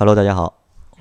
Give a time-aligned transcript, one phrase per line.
[0.00, 0.54] Hello，大家好，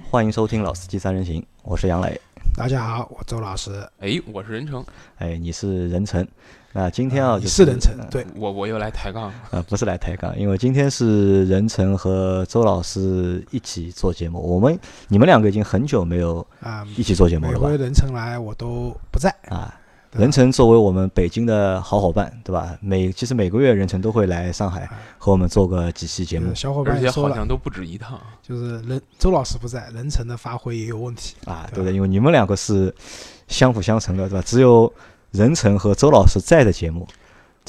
[0.10, 2.20] 欢迎收听《老司机三人行》，我是杨磊。
[2.56, 3.88] 大家好，我周老师。
[4.00, 4.84] 哎，我是任成。
[5.20, 6.28] 哎，你是任成。
[6.74, 9.32] 那今天啊，你是任成，对我我又来抬杠。
[9.52, 14.40] 呃，不是来抬杠，因为今天是任成和周老师一起做节目。
[14.40, 14.76] 我们
[15.10, 17.68] 你们两个已经很久没有啊一起做节目了吧？
[17.68, 19.80] 每回任成来，我都不在啊。
[20.18, 22.78] 任成作为我们北京的好伙伴，对吧？
[22.82, 26.54] 每其实每个月任成都会来上海和我们做个几期节目。
[26.56, 28.20] 小伙伴而且好像都不止一趟。
[28.42, 31.70] 就是任周老师不在，任成的发挥也有问题啊。
[31.74, 32.94] 对的，因为你们两个是
[33.48, 34.44] 相辅相成的，对吧？
[34.46, 34.92] 只有
[35.32, 37.08] 任成和周老师在的节目，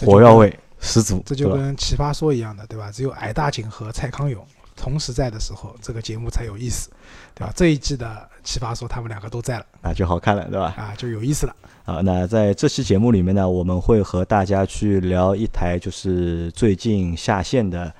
[0.06, 1.22] 火药味十足。
[1.26, 2.90] 这就跟奇葩说一样的，对吧？
[2.90, 4.44] 只有矮大紧和蔡康永
[4.80, 6.88] 同时在的时候，这个节目才有意思，
[7.34, 7.52] 对吧？
[7.54, 10.74] 这一季的奇葩说，他们两个都在了啊，就好看了，对吧？
[10.78, 11.54] 啊，就有意思了。
[11.84, 17.92] 啊，那在这期节目里面呢，我们会和大家去聊一台就是最近下线的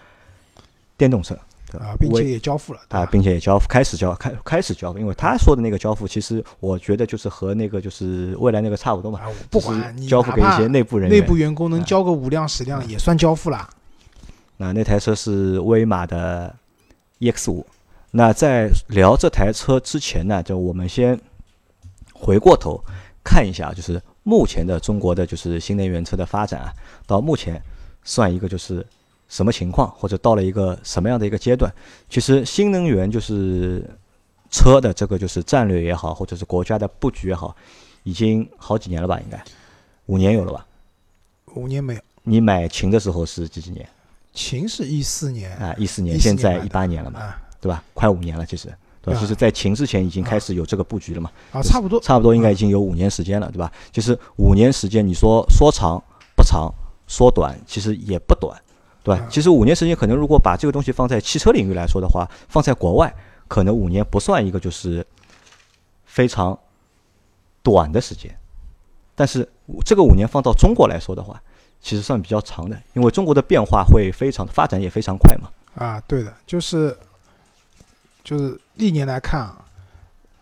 [0.96, 1.34] 电动车，
[1.72, 13.68] 啊，并且也交付了啊，并且也交付，开始交开开始交付，因为他说的那个交付，其实我觉得就是和那个就是未来那个差不多嘛，不管你交付给一些内部人员，内部员工能交个五辆十辆也算交付了。
[14.60, 16.54] 那那台车是威马的
[17.20, 17.66] EX 五。
[18.10, 21.20] 那在聊这台车之前呢，就我们先
[22.12, 22.82] 回过头。
[23.24, 26.72] 看一下，就是目前的中国的就是新能源车的发展啊，
[27.06, 27.60] 到目前
[28.02, 28.86] 算一个就是
[29.28, 31.70] 什么情况，或者到了一个什么样的一个阶段？
[32.08, 33.84] 其实新能源就是
[34.50, 37.54] 车的这个就是战略也好，或者是国家的布局也好，
[38.02, 39.20] 已经好几年了吧？
[39.20, 39.44] 应该
[40.06, 40.66] 五年有了吧？
[41.54, 42.00] 五年没有。
[42.22, 43.86] 你买秦的时候是几几年？
[44.38, 47.82] 秦是一四年啊，一四年，现在一八年了嘛，对吧？
[47.92, 48.72] 快五年了，其实
[49.02, 49.12] 对。
[49.12, 51.28] 就是在秦之前已经开始有这个布局了嘛？
[51.50, 53.72] 啊，差不多，差不多应该已经有五年时间了，对吧？
[53.90, 56.00] 就是五年时间，你说说长
[56.36, 56.72] 不长，
[57.08, 58.56] 说短其实也不短，
[59.02, 59.26] 对吧？
[59.28, 63.12] 其实五年时间可能如果把这个东西放在汽车领域来说的话，放在国外
[63.48, 65.04] 可能五年不算一个就是
[66.04, 66.56] 非常
[67.60, 68.32] 短的时间，
[69.16, 69.48] 但是
[69.84, 71.42] 这个五年放到中国来说的话，
[71.80, 75.48] 其实算比较长的，因为中国的变化会非常发展也非常快嘛。
[75.74, 76.96] 啊，对的，就是。
[78.24, 79.64] 就是历年来看啊，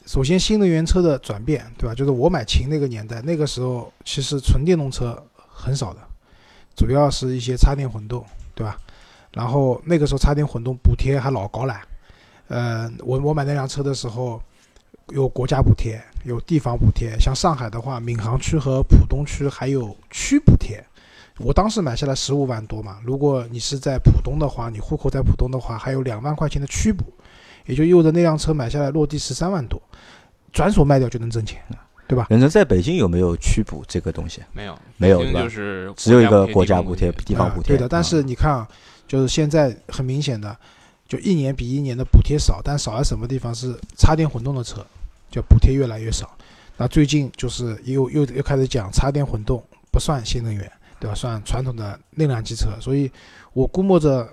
[0.07, 1.95] 首先新能源车的转变，对吧？
[1.95, 6.01] 就是我买秦那个年代，那个时候其实纯电动车很少的，
[6.75, 8.27] 主要是一些插电混动，
[8.57, 8.77] 对吧？
[9.31, 11.81] 然后那个时候插电混动补贴还老高了，
[12.49, 14.43] 呃，我我买那辆车的时候
[15.11, 20.85] 有国家补贴，有地方补贴，像上海的话，闵行区和浦东区还有区补贴。
[21.39, 27.05] 我当时买下来十五万多嘛，如果你是在浦东的话，你户口在浦东的话，还有两万块钱的区补。
[27.67, 29.83] 也就意味着那辆车买下来落地十三万多，
[30.53, 31.61] 转手卖掉就能挣钱，
[32.07, 32.25] 对吧？
[32.31, 34.41] 人生在北京有没有区补这个东西？
[34.53, 37.77] 没有，没有，就是只有一个国家补贴、地方补贴。
[37.77, 38.69] 对的，但是你看啊，
[39.09, 40.57] 就是现在很明显的，
[41.09, 43.53] 就一年比一年的补贴少，但少在什么地方？
[43.53, 44.87] 是插电混动的车，
[45.29, 46.31] 就补贴越来越少。
[46.77, 49.61] 那最近就是又又又开始讲插电混动
[49.91, 50.71] 不算新能源，
[51.01, 51.15] 对吧？
[51.15, 53.11] 算传统的内燃机车，所以
[53.53, 54.29] 我估摸着。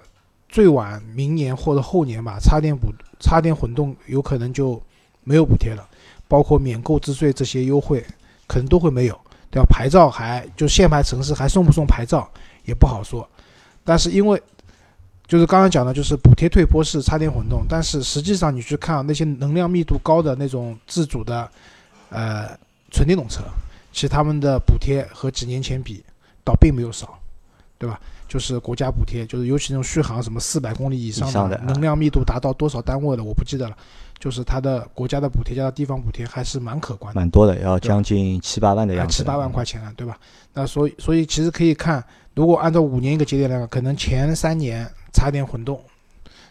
[0.49, 4.79] 最晚明年或者后年吧，插电补插电混动有可能就
[5.23, 5.83] 没有补贴了，
[6.27, 8.05] 包括免购置税这些优惠
[8.45, 9.19] 可能都会没有，
[9.49, 9.65] 对吧？
[9.67, 12.29] 牌照还就限牌城市还送不送牌照
[12.65, 13.27] 也不好说。
[13.83, 14.39] 但是因为
[15.25, 21.49] 就是刚刚讲的，就是补贴退坡是插电混动，但是实际上你去看那些能量密度高的那种自主的
[22.09, 22.55] 呃
[22.91, 23.41] 纯电动车，
[23.91, 26.05] 其实他们的补贴和几年前比
[26.43, 27.19] 倒并没有少，
[27.77, 27.99] 对吧？
[28.27, 33.77] 就是国家补贴，就是尤其那种续航什么四百公里以上的，能量密度达到多少单位的，我不记得了。
[34.19, 39.13] 就是它的国家的补贴加上地方补贴还是蛮可观的，蛮多的，要将近七八万的样子。
[39.13, 40.17] 七八万块钱了，对吧？
[40.53, 42.01] 那所以所以其实可以看，
[42.33, 45.83] 如果按照五年一个节点来看，可能前三年插电混动，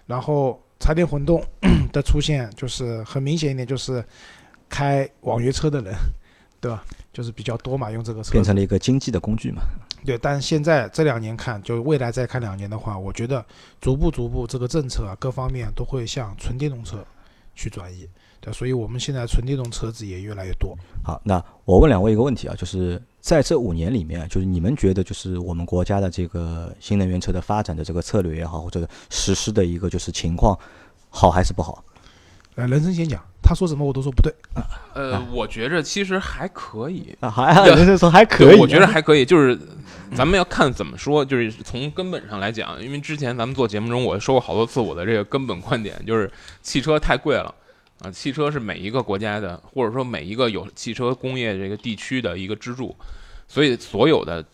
[0.07, 1.43] 然后插电混动
[1.93, 4.05] 的出现就是很明显一点，就是
[4.69, 5.95] 开网约车的人，
[6.61, 6.85] 对吧？
[7.11, 9.63] 就是比较多嘛，用这个车变成了一个经济的工具嘛。
[10.05, 13.45] 对，但现在这两年看，就未来再看两年的话，我觉得
[13.81, 17.05] 逐步逐步这个政策啊，各方面都会向纯电动车
[17.55, 18.09] 去转移。
[18.41, 20.77] 对，所以我们现在纯电动车子也越来越多。
[21.05, 30.59] 好，那我问两位一个问题啊，就是在这五年里面，就是你们觉得就是我们国家的这个新能源车的发展的这个策略也好，或者实施的一个就是情况，
[31.09, 31.85] 好还是不好？
[32.57, 33.23] 呃，人生先讲。
[33.43, 34.33] 他说什么我都说不对。
[34.95, 37.15] 呃，我觉着其实还可以。
[37.21, 38.59] 啊，还有人 说还可以。
[38.59, 39.59] 我觉得还可以，就是
[40.15, 46.31] 咱们要看怎么说，就是从根本上来讲，因为之前咱们做节目中，我说过好多次我的这个根本观点，就是
[46.63, 47.55] 汽车太贵了
[48.01, 48.11] 啊！
[48.11, 52.95] 汽车是每一个国家的，或者说每一个有汽车工业这个地区的一个支柱，
[53.49, 54.45] 所以所有的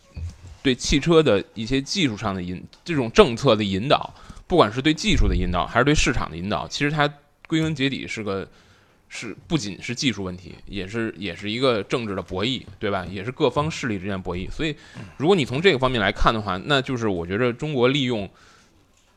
[0.63, 4.13] 对汽车的一些技术上的引这种政策的引导，
[4.47, 7.07] 不管是对技术的引导，还是对市场的引导，其实它。
[7.47, 8.47] 归根结底是个
[9.09, 13.05] 是不仅是技术问题，也是也是一个政治的博弈，对吧？
[13.09, 14.49] 也是各方势力之间博弈。
[14.51, 14.75] 所以，
[15.17, 18.29] 如果你从这个方面来看的话，那就是我觉得中国利用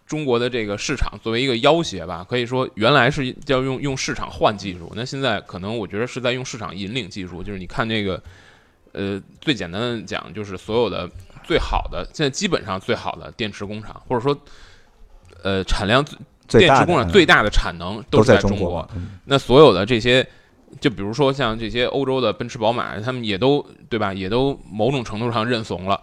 [0.06, 7.42] 中国的这个市场作为一个要挟吧，可以说原来是要用用市场换技术，那现在可能我觉得是在用市场引领技术。
[7.42, 8.22] 就是你看这个，
[8.92, 11.06] 呃，最简单的讲，就是所有的
[11.44, 14.38] 最好的，现在基本上最好的电池工厂，或者说，
[15.42, 16.18] 呃，产量最
[16.58, 18.88] 电池工厂最大的产能都是在中国。
[18.94, 20.26] 嗯那所有的这些，
[20.80, 24.12] 就比如说像这些欧洲的奔驰、宝马，他们也都对吧？
[24.12, 26.00] 也都某种程度上认怂了，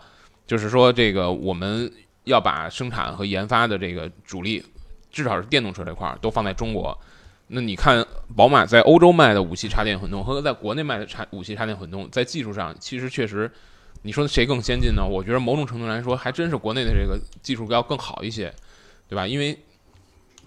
[0.48, 1.92] 就是说这个我们
[2.24, 4.64] 要把生产和研发的这个主力，
[5.12, 6.98] 至少是电动车这块儿都放在中国。
[7.48, 8.06] 那你看，
[8.36, 13.52] 宝马在欧洲卖的五系插电混动和在国内卖的插五系插电混动，在技术上其实确实，
[14.04, 15.04] 你说谁更先进呢？
[15.04, 18.54] 我觉得某种程度来说，还真是国内的这个技术要更好一些，
[19.08, 19.26] 对吧？
[19.26, 19.58] 因为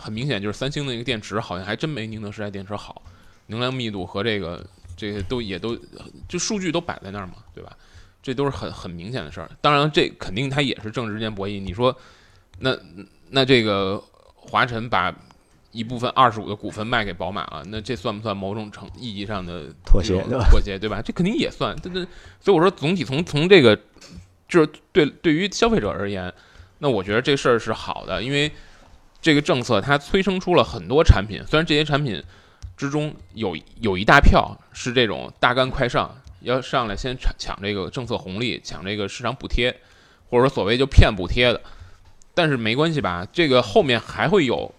[0.02, 3.00] 很明显就是三星的那个电池好像还真没宁德时代电池好，
[3.46, 4.64] 能量密度和这个
[4.96, 5.78] 这些都也都
[6.28, 7.76] 就数据都摆在那儿嘛，对吧？
[8.22, 9.50] 这都是很很明显的事儿。
[9.60, 11.60] 当然，这肯定它也是政治之间博弈。
[11.60, 11.96] 你说，
[12.60, 12.76] 那
[13.30, 14.00] 那这个
[14.36, 15.12] 华晨把
[15.72, 21.02] 一部分二十五的股份卖给宝马了，那这算不算某种程意义上的妥协妥协对吧？
[21.02, 21.74] 这肯定也算。
[21.82, 22.06] 这这，
[22.40, 23.76] 所以我说总体从从这个
[24.48, 26.32] 就是对对于消费者而言，
[26.78, 28.52] 那我觉得这事儿是好的，因为
[29.22, 32.22] 这个政策它催生出了很多产品，虽然这些产品
[32.76, 39.74] 之中有有一大票是这种大干快上，要上来先抢抢这个政策红利，抢这个市场补贴，
[40.28, 41.60] 或者说所谓就骗补贴的，
[42.34, 44.74] 但是没关系吧，这个后面还会有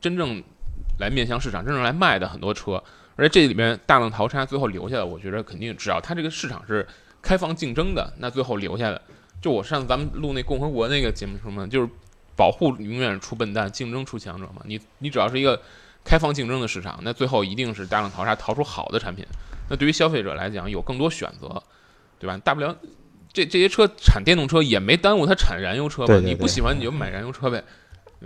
[0.00, 0.42] 真正
[0.98, 2.82] 来面向市场、真正来卖的很多车，
[3.16, 6.86] 而且这里面大浪淘沙，最后留下的，我觉得肯定只要它这个市场是
[7.20, 9.02] 开放竞争的，那最后留下的，
[9.42, 11.88] 就我上次咱们录那共和国那个节目说嘛，就是
[12.36, 14.62] 保护永远出笨蛋，竞争出强者嘛。
[14.64, 15.60] 你你只要是一个
[16.04, 19.24] 开放竞争的市场，那最后一定是大浪淘沙，淘出好的产品。
[19.68, 21.62] 那对于消费者来讲，有更多选择，
[22.18, 22.36] 对吧？
[22.44, 22.76] 大不了
[23.32, 26.06] 这这些车产电动车也没耽误它产燃油车吧？
[26.08, 27.62] 对对对你不喜欢你就买燃油车呗。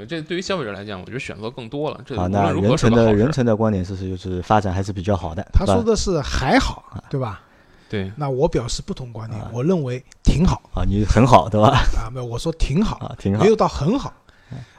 [0.08, 2.00] 这对于消费者来讲，我觉得选择更多了。
[2.06, 3.16] 这好，无那论如何是任成个好事。
[3.16, 5.44] 的任成的观点是是就是发展还是比较好的。
[5.52, 7.40] 他说的是还好，对吧？
[7.88, 11.68] 对，那我表示不同观点啊，我认为挺好啊，你很好对吧？
[11.96, 13.48] 啊，没有，我说挺好，啊，挺好没。
[13.48, 14.12] 有到很好，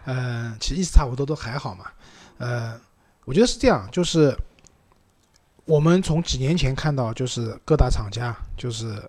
[0.05, 1.85] 嗯，其实意思差不多，都还好嘛。
[2.37, 2.79] 呃，
[3.25, 4.37] 我觉得是这样，就是
[5.65, 9.01] 我们从几年前看到，就是各大厂家就是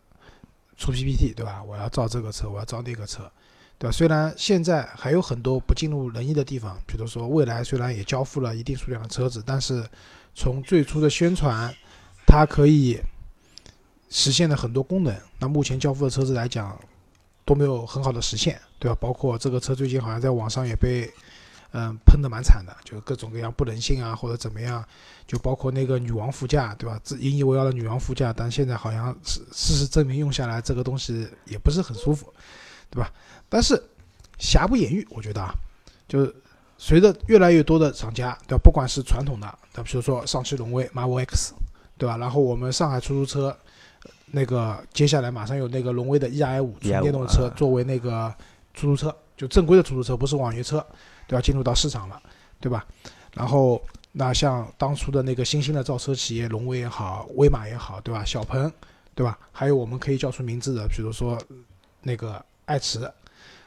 [0.77, 1.63] 出 PPT，对吧？
[1.63, 3.31] 我要造这个车，我要造那个车，
[3.79, 3.93] 对吧？
[3.93, 9.85] 虽然现在还有很多不尽如人意的地方，比如说未来虽然也交付了一定数量的车子，但是
[10.35, 11.73] 从最初的宣传，
[12.27, 12.99] 它可以
[14.11, 16.77] 实现的很多功能，那目前交付的车子来讲，
[17.45, 18.99] 都没有很好的实现，对吧？
[19.01, 21.09] 包括这个车最近好像在网上也被
[21.73, 24.85] 嗯喷的蛮惨的，就各种各样不人性啊，或者怎么样，
[25.29, 27.01] 就包括那个女王副驾，对吧？
[27.05, 32.35] 自引以为傲的女王副驾，但现在好像事事实证明用下来这个东西也不是很舒服，
[32.91, 33.13] 对吧？
[33.49, 33.81] 但是
[34.41, 35.55] 瑕不掩瑜，我觉得啊，
[36.09, 36.35] 就是
[36.79, 38.61] 随着越来越多的厂家，对吧？
[38.65, 39.83] 不管是传统的，那？
[39.85, 41.55] 比如说上汽荣威 Marvel X，
[41.97, 42.17] 对吧？
[42.17, 43.57] 然后我们上海出租车。
[44.33, 48.33] 那个接下来马上有那个荣威的 EI 五纯电动车啊作为那个
[48.75, 50.85] 出租车，就正规的出租车，不是网约车，
[51.27, 51.43] 对吧？
[51.43, 52.21] 进入到市场了，
[52.61, 52.87] 对吧？
[53.35, 53.83] 然后
[54.13, 58.25] 那像当初的那个新兴的造车企业，荣威也好，威马也好，对吧？
[58.25, 58.71] 小鹏，
[59.15, 59.39] 对吧？
[59.53, 61.39] 还有我们可以叫出名字的，比如说
[62.03, 63.11] 那个爱驰，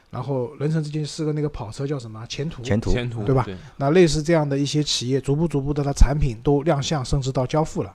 [0.10, 2.25] 然后人城之间是个那个跑车叫什么？
[2.27, 7.93] 前途，前途前途对吧对，那类似这样的一些企业，逐步逐步的，它产品都亮相，甚至到交付了。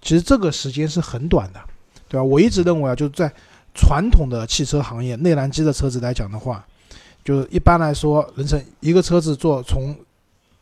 [0.00, 1.60] 其实这个时间是很短的，
[2.08, 2.24] 对吧？
[2.24, 3.30] 我一直认为啊，就是在
[3.74, 6.64] 传统的汽车行业，内燃机的车子来讲的话，
[7.24, 9.94] 就是一般来说，人成一个车子做从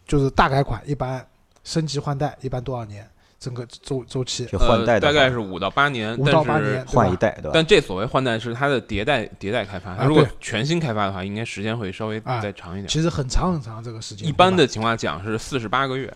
[0.07, 1.25] 就是大改款，一般
[1.65, 3.09] 升级换代一般多少年？
[3.39, 7.51] 整个周周期就换代呃、大概是五到八年，五到八年，换一代对吧？
[7.53, 12.89] 但这所谓换代是它的迭代迭代开发，啊它如果全新开发的话，应该时间会稍微啊再长一点。
[12.89, 14.27] 其实很长很长这个时间。
[14.27, 16.13] 一般的情况讲是四十八个月，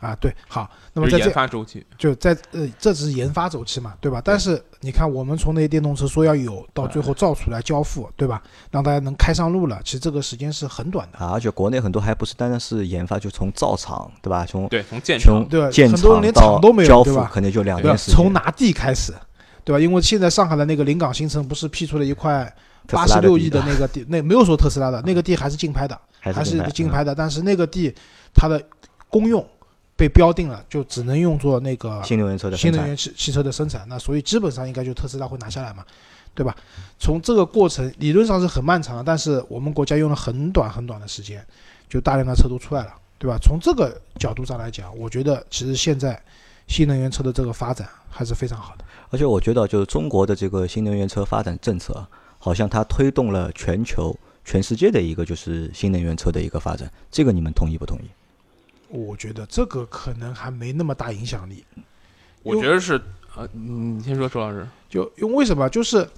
[0.00, 1.84] 啊，对，好，那么在这发周期。
[1.98, 4.20] 就在呃，这只是研发周期嘛，对吧？
[4.24, 8.42] 但是你看，我们从那些电动车说要有，到最后造出来交付，对吧？
[8.70, 14.46] 让大家能开上路了，其实这个时间是很短的，啊，而且国内很多还不是单单是研发，就从造厂对吧？
[14.46, 17.96] 从对，从建从厂对吧建很多人连到厂都没有交付对吧可能就两年？
[17.98, 18.16] 时间。
[18.16, 19.12] 从拿地开始，
[19.64, 19.78] 对吧？
[19.78, 22.50] 因为现在上海的那个临港新城不是批出了一块
[22.86, 27.94] 八十六亿的那个地，那没有说特斯拉的那个地还是竞拍的，还是竞拍的，但是那个地
[28.34, 28.60] 它的
[29.08, 29.46] 公用
[30.00, 35.84] 被标定了，就只能用作那个嗯新能源车的生产新能源汽汽车的生产，那所以基本上应该就特斯拉会拿下来嘛，
[36.34, 36.56] 对吧？
[36.98, 41.44] 从这个过程理论上是很漫长的，但是我们国家用了很短很短的时间，
[41.86, 43.36] 就大量的车都出来了，对吧？
[43.42, 46.18] 从这个角度上来讲，我觉得其实现在
[46.66, 48.84] 新能源车的这个发展还是非常好的。
[49.10, 52.06] 而且我觉得，就是中国的这个新能源车发展政策，
[52.38, 54.16] 好像它推动了全球、
[54.46, 56.90] 全世界的一个就是新能源车的一个发展。
[57.10, 58.08] 这个你们同意不同意？
[58.90, 61.64] 我觉得这个可能还没那么大影响力。
[62.42, 63.00] 我觉得是，
[63.36, 64.66] 呃，你先说，周老师。
[64.88, 65.68] 就因为为什么？
[65.68, 66.08] 就是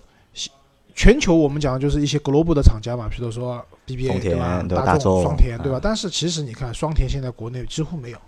[0.95, 4.63] 全球我们讲的就是一些 global 的厂家嘛，比如说 BBA 对吧？
[4.69, 5.81] 大大众双田对吧嗯？
[5.83, 8.19] 但是其实你看，双田现在国内几乎没有，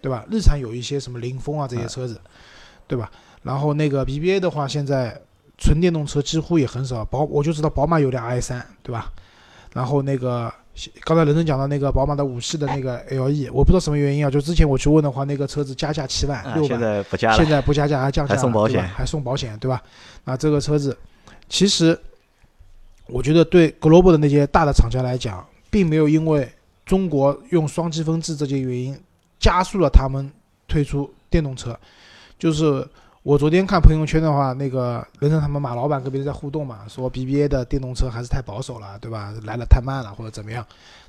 [0.00, 0.24] 对吧？
[0.30, 2.20] 日产有一些什么凌风啊这些车子，
[2.86, 3.10] 对吧？
[3.42, 5.20] 然后那个 BBA 的话，现在
[5.56, 9.12] 纯电动车几乎也很少，宝我就知道宝马有辆 i 三，对吧？
[9.72, 10.52] 然后那个
[11.04, 17.46] 刚才人生讲到那个宝马的五系的那个 LE，我不知道什么原因啊，就之前我去问的话，那个车子加价七万现，在不加了现。
[17.46, 19.82] 在不加价还降价了，还送保险还送保险，对吧？
[20.24, 20.96] 那这个车子
[21.48, 21.98] 其实
[23.06, 26.50] 我觉得对 global 的那些大的厂家来讲，并没有因为
[26.86, 28.98] 中国用双积分制这些原因
[29.38, 30.30] 加速了他们
[30.66, 31.78] 推出电动车。
[32.38, 32.88] 就是
[33.22, 39.34] 我昨天看朋友圈的话，那个人生他们马老板跟别人在互动嘛，说 BBA 的电动车还是太保守了，对吧？
[39.44, 40.64] 来的太慢了或者怎么样。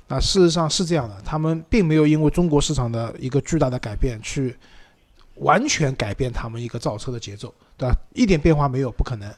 [0.08, 4.54] 那事实上是这样的，他们并没有因为中国市场的一个巨大的改变去
[5.36, 7.96] 完全改变他们一个造车的节奏，对吧？
[8.12, 9.32] 一点变化没有，不可能，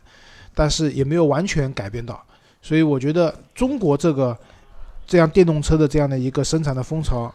[0.52, 2.20] 但是也没有完全改变到，
[2.60, 4.36] 所以我觉得中国这个
[5.06, 7.32] 这样电动车的这样的一个生产的风潮，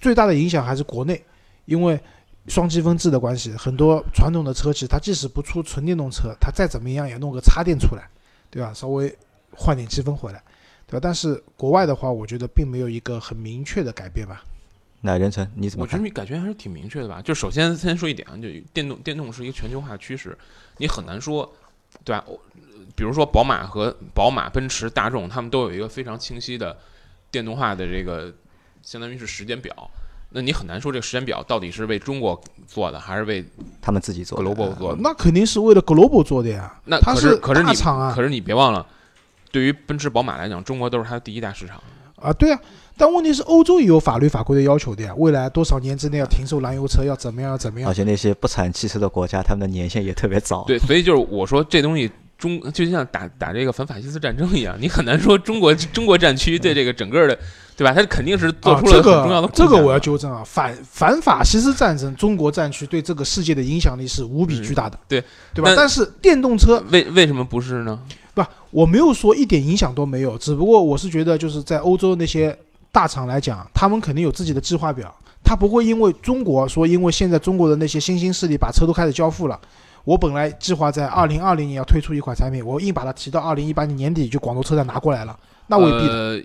[0.00, 1.22] 最大的影响还是国内，
[1.66, 2.00] 因为
[2.48, 8.08] 双积分制的关系，很多传统的车企它即使不出纯电动车，它再怎么样也弄个插电出来，
[8.50, 8.72] 对吧？
[8.72, 9.16] 稍微
[9.52, 10.42] 换点积分回来，
[10.86, 11.00] 对吧？
[11.02, 14.42] 但是国外的话，我觉得并没有一个很明确的改变吧。
[15.00, 15.84] 那任成你怎么？
[15.84, 17.22] 我觉得你感觉还是挺明确的吧。
[17.22, 20.36] 就首先先说一点啊，就电动电动是一个全球化的趋势，
[20.78, 21.50] 你很难说，
[22.04, 22.24] 对吧？
[22.96, 26.76] 比如说宝马和宝马、奔驰、大众，他们都有一个非常清晰的
[27.30, 28.34] 电动化的这个，
[28.82, 29.88] 相当于是时间表。
[30.30, 33.44] 那你很难说这个时间表到底是为中国做的，还是为
[33.80, 34.98] 他们自己做的 global 做的？
[35.00, 36.78] 那肯定是为了 global 做的呀。
[36.84, 38.86] 那它可是可是你大厂啊可是你别忘了，
[39.50, 41.82] 对于奔驰、宝马来讲，中国都是它的第一大市场。
[42.16, 42.60] 啊，对啊，
[42.96, 47.94] 但问题是欧洲也有法律法规的要求的呀，未来多少年之内要停售燃油车，要怎么样，要怎么样而？
[47.94, 50.64] 且那些不产汽车的国家，他们的年限也特别早。
[50.66, 57.38] 对， 所以就是我说这东西中就像打打这个反法西斯战争一样，你很难说中国中国战区对这个整个的，
[57.78, 57.94] 对吧？
[57.94, 65.72] 他肯定是做啊，出了这很重要的贡献的、个这个我要纠正啊，反反法西斯战争，中国战区对这个世界的影响力是无比巨大的，嗯对对吧？
[65.76, 68.00] 但是电动车为为什么不是呢？
[68.34, 72.58] 不，我没有说一点影响都没有，只不过我是觉得就是在欧洲那些
[72.90, 79.56] 大厂来讲，他们肯定有自己的计划表，他不会因为中国说因为现在中国的那些新兴势力把车都开始交付了。
[80.04, 86.08] 我本来计划在二零二零年要推出一款产品，我硬把它提到二零一八年年底就广州车展拿过来了，那未必。
[86.08, 86.42] 呃，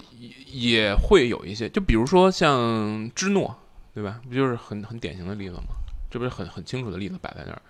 [0.52, 3.56] 也会有一些，就比如说像芝诺，
[3.94, 4.22] 对吧？
[4.30, 5.64] 不就是很很典型的例子吗？
[6.12, 7.62] 这不是很很清楚的例子摆在那儿。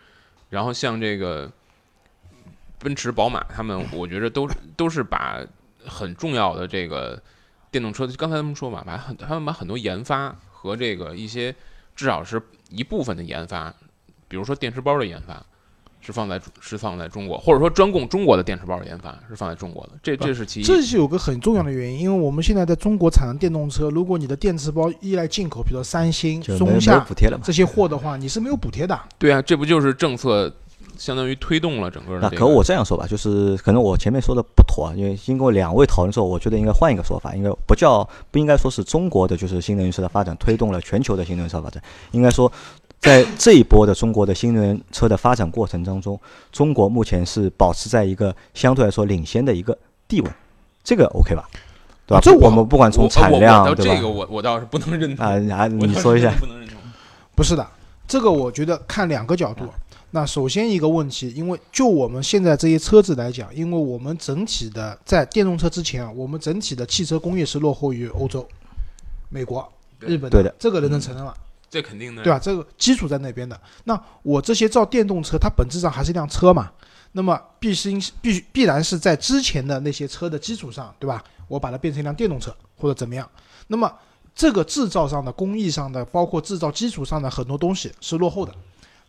[0.49, 1.49] 然后像这个
[2.79, 5.39] 奔驰、宝马，他们我觉着都都是把
[5.85, 7.21] 很重要的这个
[7.71, 11.55] 电动车，刚才他们说嘛，把很他们把很多研发和这个一些
[11.95, 13.73] 至少是一部分的研发，
[14.27, 15.43] 比如说电池包的研发。
[16.05, 20.63] 是放在是放在中国，或者说专供中国的电池包的研发是放在中国的，这这是其一。
[20.63, 27.29] 这是有个很重要的原因，因为我们现在在中国产的电动车，如果你的电池包依赖进口，比如说三星、松下补贴。
[27.41, 28.99] 这些货的话，你是没有补贴的。
[29.17, 30.53] 对啊，这不就是政策
[30.97, 32.35] 相当于推动了整个的、这个。
[32.35, 41.81] 那可我这样说吧，就是可能我前面说的不妥啊，因为经过两位讨论之后，我觉得应该换一个说法，应该不叫不应该说是中国的就是新能源车的发展推动了全球的新能源车发展，
[42.11, 42.51] 应该说
[43.03, 46.17] 在这一波的中国的新能源车的发展过程当中，
[46.53, 50.29] 中国目前是保持在一个相对来说领先的一个地位，
[50.83, 51.43] 这个 OK 吧？
[52.07, 52.21] 对吧？
[52.23, 53.95] 这我我们不管从产量对吧？
[53.95, 56.77] 这个我我倒是不能认同啊你说一下不能认同。
[57.35, 57.67] 不是的，
[58.07, 59.65] 这个我觉得看两个角度。
[60.11, 68.47] 那首先一个问题，因为就我们现在这些车子来讲，因为我们整体的在电动车之前啊，我们整体的汽车工业是落后于欧洲、
[69.29, 69.67] 美国、
[69.99, 71.33] 日本对的，这个人能承认吗？
[71.73, 72.37] 这肯定的，对吧？
[72.37, 73.59] 这个基础在那边的。
[73.85, 76.71] 那我这些造电动车，它本质上还是一辆车嘛，
[77.13, 81.23] 那么必须必须必然是在之前的那些车的基础上，对吧？
[81.47, 83.27] 我把它变成一辆电动车或者怎么样。
[83.69, 83.91] 那么
[84.35, 88.53] 这个制造上的、工艺上的，包括制造基础上的很多东西是落后的。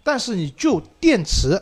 [0.03, 1.61] 但是你就电池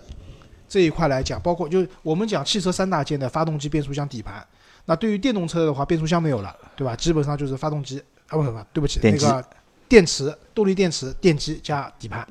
[0.68, 4.47] 这一块来讲，包括就我们讲汽车三大件的发动机、变速箱、底盘。
[4.85, 6.94] 那对于电动车的话，变速箱没有了，对吧？
[6.94, 9.44] 基本上就是发动机啊，不不不，对不起，那个
[9.92, 12.26] 电池、动力电池、电机加底盘。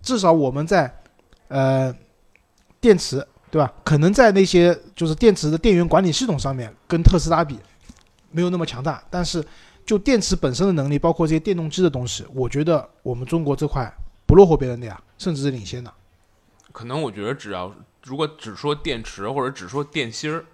[0.00, 0.90] 至少我们在
[1.48, 1.94] 呃
[2.80, 3.16] 电池
[3.50, 3.70] 对吧？
[3.84, 7.58] 可能在那些就是电池的电源管理系统上面跟特斯拉比
[8.30, 9.44] 没有那么强大，但是
[9.84, 13.92] 就电池本身的能力，包括这些电动机的东西，我觉得我们中国这块
[14.24, 15.92] 不落后别人的呀，甚至是领先的。
[16.72, 17.70] 可能我觉得只要
[18.04, 20.46] 如果只说电池或者只说电芯儿，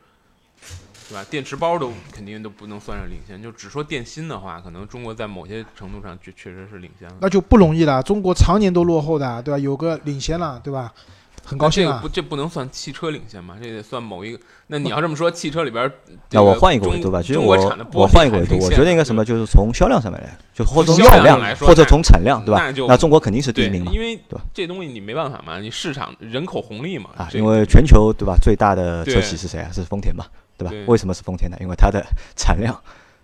[1.08, 1.24] 对吧？
[1.30, 7.16] 电池包都肯定都不能算是领先，就只说电芯的话，可能中国在某些程度上确确实是领先了。
[7.20, 8.02] 那就不容易了。
[8.02, 9.58] 中国常年都落后的，对吧？
[9.58, 10.92] 有个领先了，对吧？
[11.44, 12.08] 很高兴啊这个不，！
[12.08, 13.56] 这不能算汽车领先嘛？
[13.62, 14.40] 这得算某一个。
[14.66, 15.92] 那你要这么说，汽车里边儿，
[16.30, 22.86] 那我换一个个维度吧，其实我国产的玻璃我换一个维度，我觉得应该什么，就是从销量上面来，就或者从产量量来说或者从产量，对吧那？
[22.88, 27.10] 那中国肯定是第一，名嘛，因为对吧这东西你没办法嘛，你市场人口红利嘛。
[27.16, 29.70] 啊，因为全球对吧，最大的车企是谁啊？
[29.72, 30.24] 是丰田嘛，
[30.56, 30.84] 对吧对？
[30.86, 31.56] 为什么是丰田呢？
[31.60, 32.74] 因为它的产量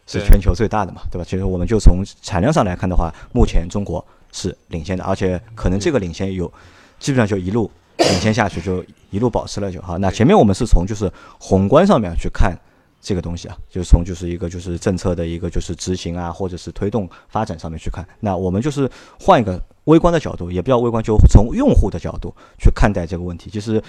[0.07, 1.25] 是全球最大的嘛，对吧？
[1.29, 6.53] 其实我们就从产量上来看的话，目前中国是领先的，而且可能这个领先有
[6.99, 9.99] 基本上就一路领先下去，就一路保持了就好。
[9.99, 12.57] 那前面我们是从就是宏观上面去看。
[13.05, 18.07] 这个东西啊，就是从就是一个就是政策的一个就是执行啊，或者是推动发展上面去看。
[18.21, 23.51] 那我们就是换一个微观的角度，也不要微观，就从用户的角度去看待这个问题。
[23.51, 23.83] 其实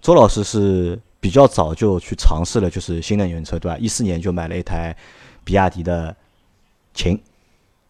[0.00, 3.76] 周老师是比较早就去尝试了，就是新能源车，对吧？
[3.78, 4.96] 一四年就买了一台
[5.44, 6.16] 比亚迪的
[6.94, 7.14] 秦，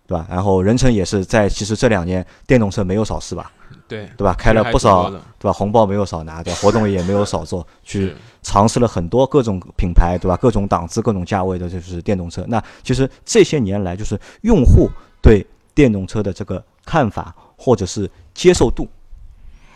[0.06, 0.26] 对吧？
[0.28, 3.52] 然后任成也是在其实这两年电动车没有少试吧，
[3.86, 4.34] 对对吧？
[4.34, 5.52] 开了不少，对吧？
[5.52, 6.58] 红包没有少拿，对吧？
[6.60, 10.36] 活动也没有少做，去尝试了很多各种品牌，对吧？
[10.36, 12.44] 各种档次、各种价位的，就是电动车。
[12.48, 14.90] 那其实这些年来，就是用户
[15.22, 18.88] 对电动车的这个看法或者是接受度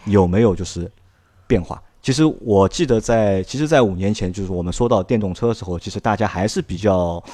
[0.06, 0.90] 有没有就是
[1.46, 1.80] 变化？
[2.04, 7.24] 其实我记得在，其实，在五年前，就是我们说到电动车的时候，其实大家还是比较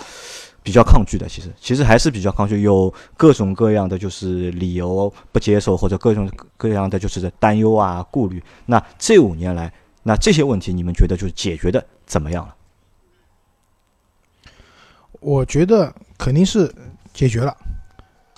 [0.62, 1.28] 比较抗拒的。
[1.28, 8.40] 其实，其实还是比较抗拒，有各种各样的就是理由不接受，或者各种各样的就是担忧啊、顾虑。
[8.64, 9.74] 那这五年来，
[10.04, 12.54] 那这些问题你们觉得就是解决的怎么样了？
[15.18, 16.72] 我觉得肯定是
[17.12, 17.56] 解决了，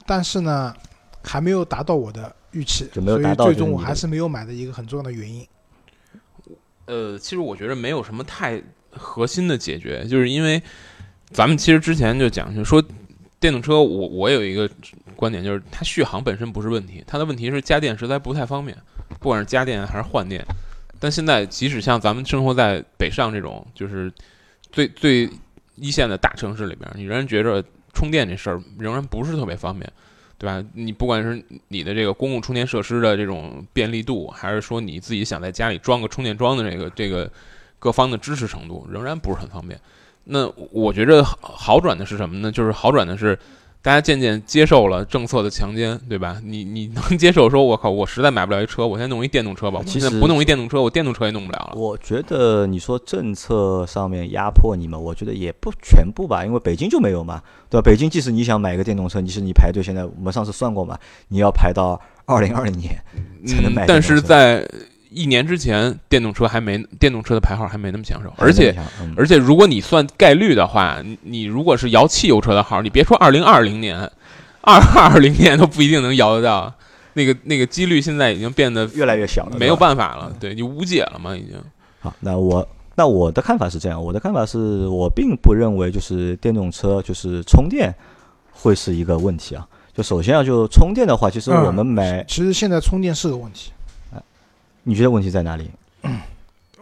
[0.07, 0.75] 但是呢，
[1.23, 5.47] 还没有达到我的预期，就没有达到所以最终我还是没有买的一个很重要的原因。
[6.87, 10.61] 呃，其实我觉得没有什么太核心的解决，就是因为
[11.31, 12.83] 咱们其实之前就讲，就说
[13.41, 14.69] 电动车，我我有一个
[15.17, 18.77] 观点，就是它续航本身不是问题，它的问题是加电实在不太方便，
[19.21, 20.45] 不管是加电还是换电。
[20.99, 24.13] 但现在即使像咱们生活在北上这种就是
[24.71, 25.29] 最最
[25.77, 29.91] 一线的大城市里边，你仍然觉着充电这事儿仍然不是特别方便。
[30.43, 30.61] 对吧？
[30.75, 37.31] 你不管是你的这个公共充电设施的这种便利度，还是说你自己想在家里装个充电桩的这个这个
[37.79, 39.81] 各方的支持程度，仍然不是很方便。
[40.25, 42.51] 那我觉着好转的是什么呢？
[42.51, 43.39] 就是好转的是
[43.85, 46.41] 大家渐渐接受了政策的强奸，对吧？
[46.45, 49.81] 你你能 接受说，我靠，我实在买不了一车，我先弄一电动车吧。
[49.81, 51.73] 我其实现在不弄一电动车，我电动车也弄不了了。
[51.75, 57.83] 我觉得你说政策上面压迫你们，我觉得也不全部吧，因为北京就没有嘛，对吧？
[57.83, 62.97] 北京即使你想买一个电动车，你是你排队，现在我们上次算过嘛，你要排到二零二零年
[63.45, 64.65] 才能买但是在
[65.15, 73.99] 一年之前，电动车还没电动车的牌号还没那么抢手，而且嗯而且如果你算概率的话，你你如果是摇汽油车的号，你别说二零二零年，
[74.63, 76.73] 二二零年都不一定能摇得到。
[77.15, 81.59] 那个那个几率现在已经变得越来越小了，没有办法了，对你无解了嘛，已经。
[82.01, 87.95] 好，那我那我的看法是这样，我的看法是我并不认为就是电动车就是充电
[88.51, 89.69] 会是一个问题啊。
[89.95, 93.73] 就首先啊，就充电的话，其实我们买，其实现在充电是个问题。
[94.83, 95.71] 你觉得问题在哪里？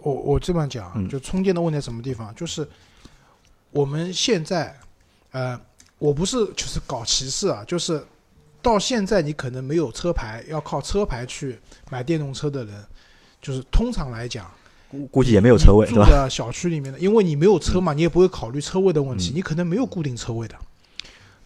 [0.02, 2.34] 我我这么讲就充电的问题在什么地方？
[2.34, 2.66] 就是
[3.70, 4.74] 我们现在，
[5.32, 5.60] 呃，
[5.98, 8.02] 我不是就是搞歧视啊，就是
[8.62, 11.58] 到现在你可能没有车牌，要靠车牌去
[11.90, 12.82] 买电动车的人，
[13.42, 14.50] 就是通常来讲，
[14.88, 16.26] 估估计也没有车位，对吧？
[16.26, 20.56] 小区里面的，因为你没有车嘛，你也不会考虑车位的问题，嗯你可能没有固定车位的。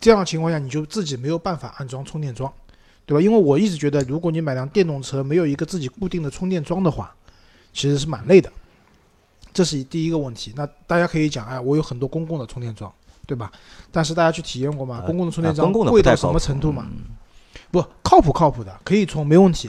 [0.01, 2.53] 这样的情况下，你就自己没有办法安装充电桩，
[3.07, 3.21] 对吧？
[3.21, 7.15] 因为我一直觉得，如果你买辆电动车没有一个自己固定的充电桩的话，
[7.73, 8.51] 其实是蛮累的。
[9.53, 10.53] 这是第一个问题。
[10.57, 12.93] 那大家可以讲，哎，我有很多公共的充电桩，
[13.27, 13.51] 对吧？
[13.93, 14.99] 但是大家去体验过吗？
[15.01, 16.87] 呃公共的充电啊桩贵到什么程度嘛？
[16.91, 17.05] 嗯
[17.71, 19.69] 不靠谱靠谱的，可以充没问题，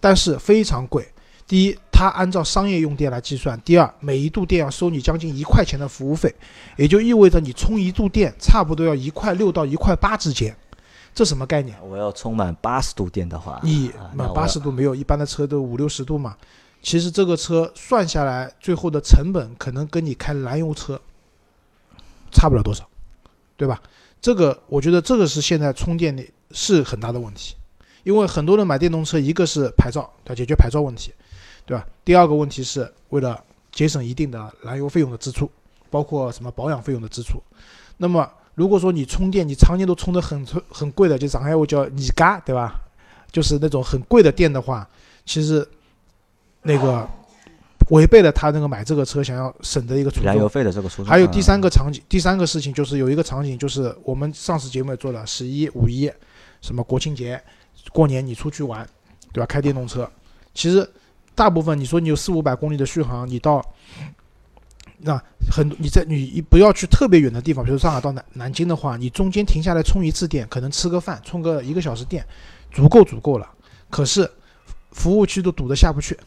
[0.00, 1.06] 但是非常贵。
[1.46, 6.34] 第一，它按照商业用电来计算；第二，每一度电要收你将近一块钱的服务费，
[6.76, 10.56] 也就意味着你充一度电差不多要一块六到一块八之间。
[11.14, 11.76] 这什么概念？
[11.88, 16.36] 我要充满八十度电的话，你满八十度没有，一般的车都五六十度嘛。
[16.82, 21.00] 其实这个车算下来，最后的成本可能跟你开燃油车
[22.30, 22.86] 差不了多少，
[23.56, 23.80] 对吧？
[24.20, 27.54] 这个我觉得这个是现在充电的是很大的问题，
[28.02, 31.12] 因为很多人买电动车，一个是牌照要解决牌照问题，
[31.64, 31.86] 对吧？
[32.04, 35.50] 第二个问题是为了节省一定的燃油费用的支出，
[35.90, 37.42] 包括什么保养费用的支出。
[37.96, 42.80] 那么如果说你充电，你常年都充的很很贵的，就上海话叫你嘎，对吧？
[43.32, 44.88] 就是那种很贵的电的话，
[45.26, 45.66] 其实
[46.62, 47.04] 那个
[47.90, 50.26] 违背了他那个买这个车想要省的一个初衷。
[50.26, 51.06] 燃油费的这个初衷。
[51.06, 56.08] 还有第三嗯个场景，第三个事情就是有一个场景，就是我们上次节目也做了，十一、五一，
[56.60, 57.42] 什么国庆节、
[57.92, 58.88] 过年你出去玩，
[59.32, 59.46] 对吧？
[59.46, 60.08] 开电动车，
[60.54, 60.88] 其实
[61.34, 63.60] 大部分你说你有四五百公里的续航，你到
[65.04, 72.24] 那很你在你不要去特别远的地方，比如上海到南南京的话，你中间停下来充一次电，可能吃个饭，充个一个小时电，
[72.72, 73.48] 足够足够了。
[73.90, 74.30] 可是
[74.92, 76.18] 服务区都堵得下不去，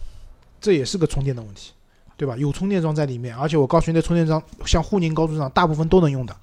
[0.62, 1.72] 这也是个充电的问题。
[2.20, 2.36] 对吧？
[2.36, 6.36] 有充电桩在里面，而且我告诉你，那充电桩像沪宁高速上大部分都能用的，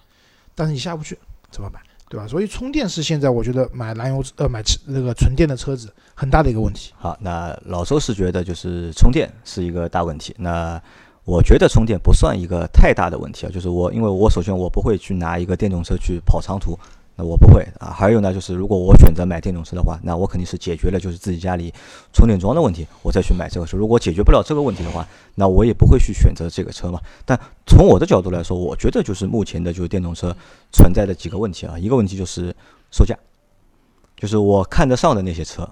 [0.55, 1.19] 但是你下不去
[1.51, 1.83] 怎么办？
[2.09, 2.29] 对吧？
[2.29, 6.93] 所以充电是现在我觉得买燃油呃买那个纯电的车子很大的一个问题。
[6.97, 10.33] 好，那老周是觉得就是充电是一个大问题。
[10.39, 10.81] 那
[11.25, 16.79] 我觉得充电不算一个太大的问题啊，就是我因为我首先我不会去拿一个电动车去跑长途，
[17.17, 17.89] 那我不会啊。
[17.91, 21.73] 还有呢，就是如果我选择买电动车的话，那我肯定是解决了就是自己家里
[22.13, 23.75] 充电桩的问题，我再去买这个车。
[23.75, 27.01] 如果解决不了这个问题的话，那我也不会去选择这个车嘛。
[27.25, 30.37] 但从我的角度来说，我觉得就是目前的就是电动车
[30.73, 32.55] 存在的几个问题啊，一个问题就是
[32.91, 33.17] 售价，
[34.15, 35.67] 就是我看得上的那些车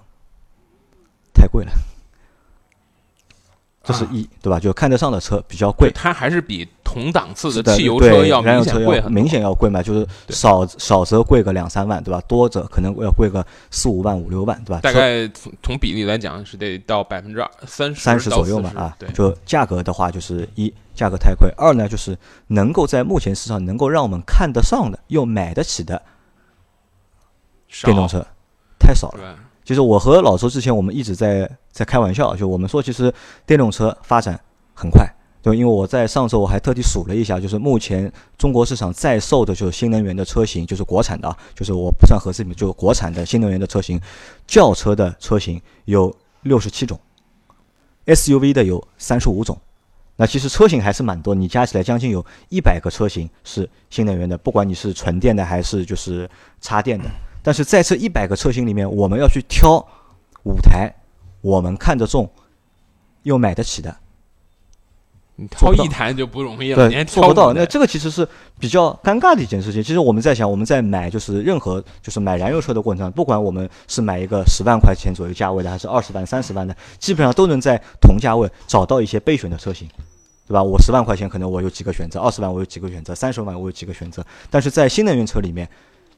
[1.31, 1.71] 太贵了。
[3.83, 4.57] 这是一，对吧？
[4.57, 12.21] 就看得上的车比较贵，它还是比同档次的汽油车要明显贵明显要贵嘛，就是少少则贵个两三万，对吧？
[12.25, 14.79] 多则可能要贵个四五万、五六万，对吧？
[14.79, 22.17] 大概从从比例来讲是得到百分之二三十三十左右嘛，啊对，，就价格的话，就是一价格太贵，二呢就是
[22.47, 26.01] 能够在目前市场能够让我们看得上的又买得起的
[27.83, 28.25] 电动车
[28.79, 29.37] 太少了。
[29.63, 29.81] 就是？
[29.81, 33.13] 我和老周之前我们一直在在开玩笑，就我们说其实
[33.45, 34.39] 电动车发展
[34.73, 35.05] 很快，
[35.41, 43.99] 就因为我在上周我还特地数了一下，就是目前中国市场在售的就是新能源的车型，就是国产的啊，就是我不算合资品，就国产的新能源的车型，
[44.47, 46.99] 轿车的车型有六十七种
[48.05, 49.57] ，SUV 的有三十五种。
[50.15, 56.29] 那其实车型还是蛮多，你加起来将近有一百个车型是新能源的，不管你是纯电的还是就是
[56.61, 57.05] 插电的。
[57.43, 59.85] 但是在这一百个车型里面，我们要去挑
[60.43, 60.91] 五台
[61.41, 62.27] 我们看得中
[63.23, 63.95] 又买得起的，
[65.35, 67.53] 你挑一台就不容易了，你还对，做不到。
[67.53, 68.27] 那这个其实是
[68.57, 69.83] 比较尴尬的一件事情。
[69.83, 79.87] 其实我们在想，我们在买就是任何就是买燃油车的过程中，不管我们是买一个十万块钱左右价位的，还是二十万、三十万的，基本上都能在同价位找到一些备选的车型。
[80.45, 80.61] 对吧？
[80.61, 84.23] 我十万块钱可能我有几个选择，二十万我有几个选择，三十万我有几个选择。
[84.49, 85.67] 但是在新能源车里面，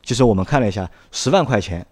[0.06, 1.86] 其实我们看了一下，十万块钱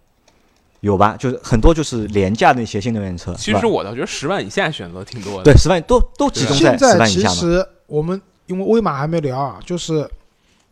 [0.82, 1.18] 有吧？
[1.18, 3.34] 就是很多就是廉价的那些新能源车。
[3.34, 5.44] 其实我倒觉得十万以下选择挺多的。
[5.44, 7.36] 对十万都都集中在其十万以下嘛。
[7.36, 10.10] 实我们因为威马还没聊啊，就是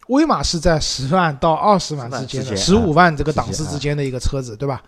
[0.08, 4.82] 威马是在十万到二十万之间的，十五万这个档次之间的一个车子，对吧？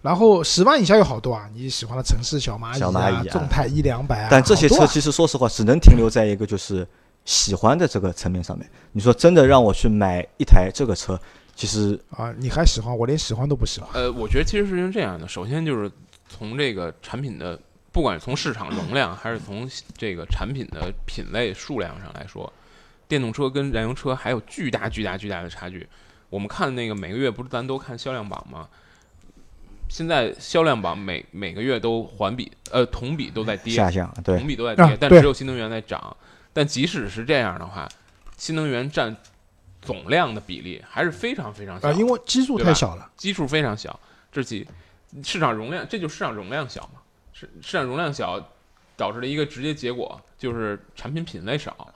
[0.00, 6.84] 然后十万以下有好多啊，你喜欢的城市小蚂蚁啊小蚂蚁啊、众泰一两百啊，但这些车其实说实话，只能停留在一个就是
[7.24, 8.68] 喜欢的这个层面上面。
[8.90, 11.16] 你说真的让我去买一台这个车，
[11.54, 13.90] 其实啊，你还喜欢，我连喜欢都不喜欢。
[13.94, 15.90] 呃，我觉得其实事情是这样的，首先就是
[16.28, 17.58] 从这个产品的，
[17.92, 22.50] 不管是从市场容量，还是从这个产品的品类数量上来说，
[23.06, 25.86] 电动车跟燃油车还有巨大巨大巨大的差距。
[26.30, 28.66] 我们看那个每个月不是咱都看销量榜吗？
[29.90, 34.10] 现在销量榜每每个月都环比呃同比都在跌，下降。
[34.24, 36.16] 对同，比都在跌，啊但只有新能源在涨。
[36.54, 37.86] 但即使是这样的话，
[38.38, 39.14] 新能源占
[39.82, 43.10] 总量的比例还是非常非常小，啊，因为基数太小了。
[43.16, 43.98] 基数非常小，
[44.30, 44.66] 这其
[45.22, 47.00] 市场容量，这就是市场容量小嘛，
[47.32, 48.40] 市市场容量小
[48.96, 51.92] 导致的一个直接结果就是产品品类少，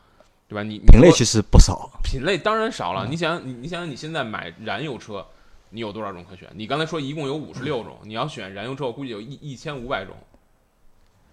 [0.49, 0.63] 对吧？
[0.63, 1.91] 你你品类其实不少。
[2.03, 5.25] 品类当然少嗯了，你想你你想想你现在买燃油车，
[5.71, 6.49] 你有多少种可选？
[6.55, 10.17] 你刚才说一共有五十六种，你要选燃油车，我估计有一一千五百种，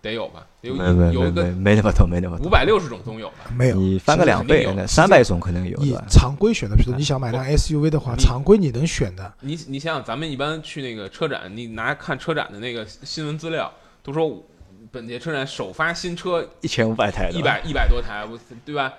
[0.03, 0.45] 得有吧？
[0.61, 2.45] 得有没没没没有个没那么多，没那么多。
[2.45, 3.49] 五百六十种总有吧？
[3.57, 5.99] 没有，你翻个两倍三百种可能有你对？
[6.09, 13.71] 常规选的，比如说你想买辆 SUV 的话，常规你能选的，你你想想，咱们一般去那个车展，你拿看车展的那个新闻资料，
[14.03, 14.45] 都说
[14.91, 18.27] 本届车展首发新车一千五百台，一百一百多台，
[18.65, 18.91] 对吧？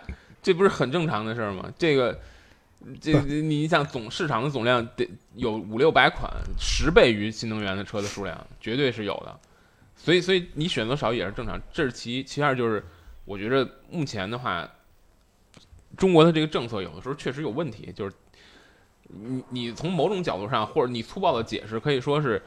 [0.43, 1.71] 这不是很正常的事儿吗？
[1.77, 2.19] 这个，
[2.99, 3.13] 这
[3.43, 9.39] 你想总市场的总量得有五六百款，十倍于新能源的车的数量，绝对是有的。
[10.05, 11.59] 所以，所以你选择少也是正常。
[11.73, 12.85] 这是其一，其二就是，
[13.25, 14.69] 我觉着目前的话，
[15.97, 18.15] 中国的这个政策有的时候确实有问题，就是
[19.09, 22.43] 你你从某种角度上，或者你粗暴的解释，可以说是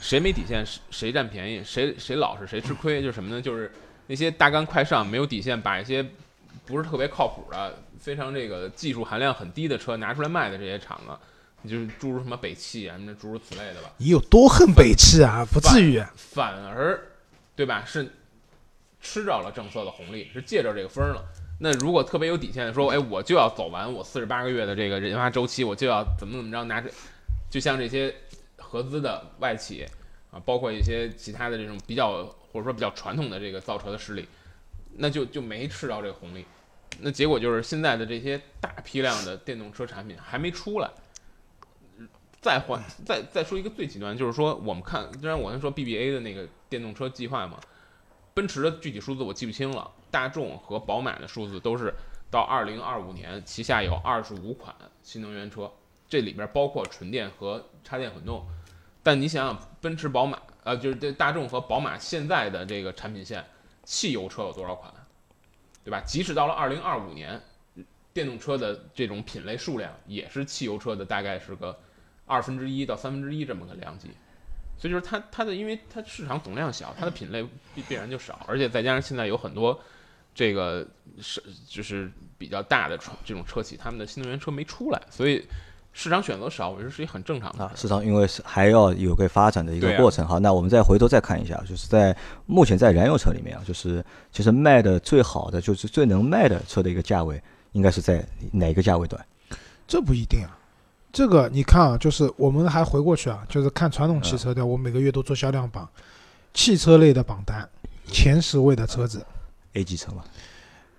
[0.00, 3.40] 谁没底线谁谁占便宜，谁谁老实谁吃亏，就是什么呢？
[3.40, 3.70] 就是
[4.08, 6.04] 那些大干快上、没有底线，把一些
[6.66, 11.16] 不是特别靠谱的，非常这个技术含量很低的车拿出来卖的这些厂子，
[11.66, 15.44] 就是诸如什么北汽啊，什么诸如此类的吧，你有多恨北汽啊？
[15.50, 17.00] 不至于，反而
[17.56, 18.08] 对吧是
[19.00, 21.24] 吃着了政策的红利，是借着这个风儿了。
[21.60, 26.88] 那如果特别有底线的说，哎，我就要走完我四十八个月的这个研发周期，我就要怎么怎么着拿着，
[27.50, 28.14] 就像这些
[28.56, 29.84] 合资的外企
[30.30, 34.28] 啊，包括一些其他的这种比较或者说比较传统的这个造车的势力，
[34.98, 36.44] 那就就没吃着这个红利。
[37.00, 40.88] 那结果就是现在的这些大批量的电动车产品还没出来。
[42.40, 47.58] 再换再再说一个最极端，就是说我们看，虽然我先说 BBA 的那个电动车计划嘛，
[48.32, 51.92] 奔驰的具体数字我记不清了，大众和宝马的数字都是
[52.30, 54.72] 到二零二五年旗下有二十五款
[55.02, 55.68] 新能源车，
[56.08, 58.46] 这里边包括纯电和插电混动。
[59.02, 63.44] 但你想想，奔驰、宝马，呃，就是这大众和宝马现在的这个产品线，
[63.82, 64.92] 汽油车有多少款，
[65.82, 66.00] 对吧？
[66.06, 67.42] 即使到了二零二五年，
[68.12, 71.76] 电动车的这种品类数量也是汽油车的大概是个。
[72.28, 74.08] 二分之一到三分之一这么个量级，
[74.78, 77.42] 所以就是它它的，因为它市场总量小，它的品类
[77.74, 79.80] 必必然就少，而且再加上现在有很多
[80.34, 80.86] 这个
[81.20, 85.44] 是就是比较大的这种车企，他们的新能源车没出来，所以
[85.92, 87.72] 市场选择少，我觉得是一很正常的啊。
[87.74, 90.24] 市场因为是还要有个发展的一个过程。
[90.28, 99.26] 好，那我们再回头再看一下，就是在目前在燃油车里面啊，就是其实卖的最好的就是最能卖的车的一个价位，应该是在哪个价位段？
[99.88, 100.57] 这不一定啊。
[101.12, 105.88] 这个你看啊，就是我们还回过去啊，就是看传统汽车的，我每个月都做销量榜，
[106.52, 107.68] 汽车类的榜单
[108.06, 109.24] 前十位的车子
[109.72, 110.22] ，A 级车嘛，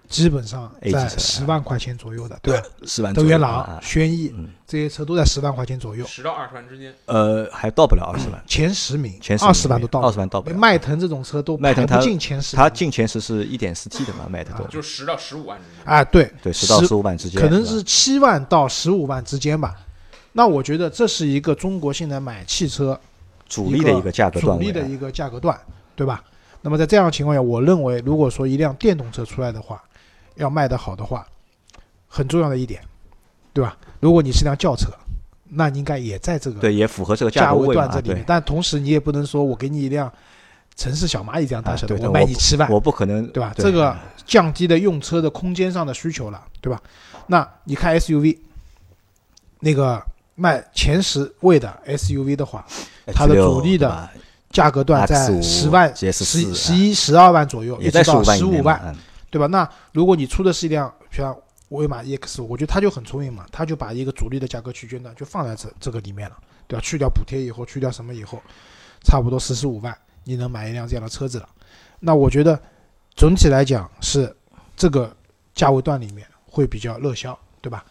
[0.07, 2.67] 基本上在十万块钱左右的，对吧？
[2.85, 3.13] 十万。
[3.13, 4.33] 德源朗、轩逸
[4.67, 6.93] 这些车都在十万块钱左右，十到二十万之间。
[7.05, 10.57] 呃，还到不了二十万，前十名，前二十万都到，二十万到不了。
[10.57, 15.85] 迈腾这种车都迈腾它进前十，它进前十是一点四 T 的嘛，迈腾都就十到十五万之间。
[15.85, 19.75] 啊，对对，十到十五万之间，可能是七万到十五万之间吧。
[20.39, 22.97] 那我觉得这是一个中国现在买汽车
[23.45, 25.59] 主力的一个价格段，主力的一个价格段，
[25.97, 26.23] 对吧？
[26.61, 29.83] 那么在这样的情况下，我认为如果说一辆电动车出来的话，
[30.35, 31.27] 要卖得好的话，
[32.07, 32.81] 很重要的一点，
[33.51, 33.77] 对吧？
[33.99, 34.87] 如果你是辆轿车，
[35.49, 38.23] 那应该也在这个对，也符合这个价位段这里面。
[38.25, 40.09] 但同时你也不能说我给你一辆
[40.77, 43.53] 城市小蚂蚁这样大小的，我卖你七万，我不可能，对吧？
[43.57, 43.93] 这个
[44.25, 46.81] 降低了用车的空间上的需求了，对吧？
[47.27, 48.37] 那你看 SUV
[49.59, 50.01] 那个。
[50.39, 52.65] 卖前十位的 SUV 的话，
[53.13, 54.09] 它的主力的
[54.51, 58.95] 价格段在十万、十十一、十二万左右，也到十五万，
[59.29, 59.47] 对吧？
[59.47, 61.35] 那如果你出的是一辆像
[61.67, 66.81] 威马 EX，我觉得它就很聪明嘛，它就把一个主力的价格区间段就放在这这个里面了，对吧？
[66.81, 68.41] 去掉补贴以后，去掉什么以后，
[69.03, 71.49] 差不多十四五万，你能买一辆这样的车子了。
[71.99, 72.57] 那我觉得
[73.13, 74.33] 总体来讲是
[74.77, 75.13] 这个
[75.53, 77.83] 价位段里面会比较热销，对吧？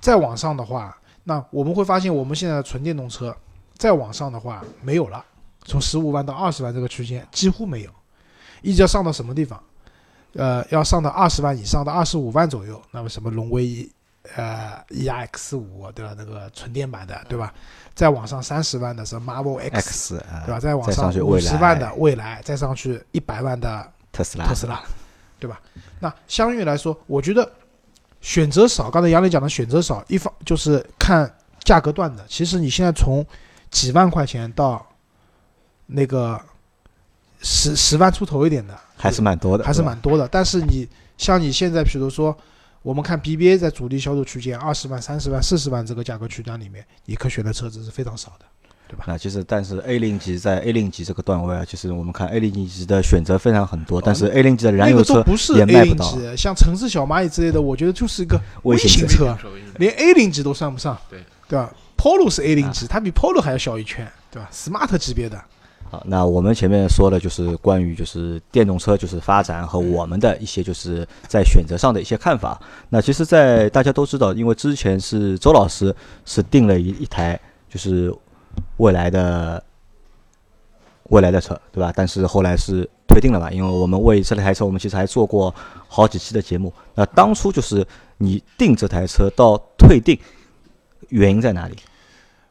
[0.00, 0.96] 再往上的话。
[1.28, 3.36] 那我们会发现，我们现在的纯电动车
[3.74, 5.24] 再往上的话没有了，
[5.64, 7.90] 从十五万到二十万这个区间几乎没有，
[8.62, 9.60] 一直要上到什么地方？
[10.34, 12.80] 呃，要上到二十万以上到二十五万左右。
[12.92, 13.90] 那么什么荣威
[14.36, 16.14] 呃 E X 五对吧？
[16.16, 17.52] 那个纯电版的对吧？
[17.92, 20.60] 再往上三十万的是 Marvel X 对吧？
[20.60, 24.80] 再往上五十万的蔚来，再上去一百万的特斯拉特斯拉，
[25.40, 25.60] 对吧？
[25.98, 27.50] 那相对来说，我觉得。
[28.26, 32.26] 选择少，刚才杨磊讲的选择少，一方就是看价格段的。
[32.26, 33.24] 其实你现在从
[33.70, 34.84] 几万块钱到
[35.86, 36.38] 那个
[37.40, 40.26] 十十万出头一点的，还是蛮多的，还是蛮多的。
[40.26, 42.36] 但是你像你现在，比如说
[42.82, 48.44] 我们看 BBA 在主力销售区间二十万、三十万、四十万这个价格区间里面，你可选的车子是非常少的。
[48.88, 49.04] 对吧？
[49.08, 55.24] 那其实，但是 A 零级在 A 零级这个段位啊，其实我们看 A 零级的选择非常很多，但是 A 零级的燃油车
[55.56, 56.04] 也卖不到。
[56.36, 59.36] 像城市小蚂蚁之类的，我觉得就是一个微型车，
[59.78, 60.96] 连 A 零级都算不上。
[61.10, 61.18] 对
[61.48, 65.36] 对吧？Polo 是 A 零级，它比 Polo 还要小一圈，对吧？Smart 级别的。
[65.90, 72.60] 好，那我们前面说的就是关于就是电动车就是发展和我们的一些就是在选择上的一些看法。
[72.88, 75.92] 那其实，在大家都知道，因为之前是周老师
[76.24, 77.36] 是定了一一台
[77.68, 78.14] 就是。
[78.78, 79.62] 未来的
[81.04, 81.92] 未来的车，对吧？
[81.94, 83.50] 但是后来是退订了嘛？
[83.50, 85.54] 因为我们为这台车，我们其实还做过
[85.88, 86.72] 好几期的节目。
[86.94, 87.86] 那当初就是
[88.18, 90.18] 你订这台车到退订，
[91.08, 91.76] 原因在哪里？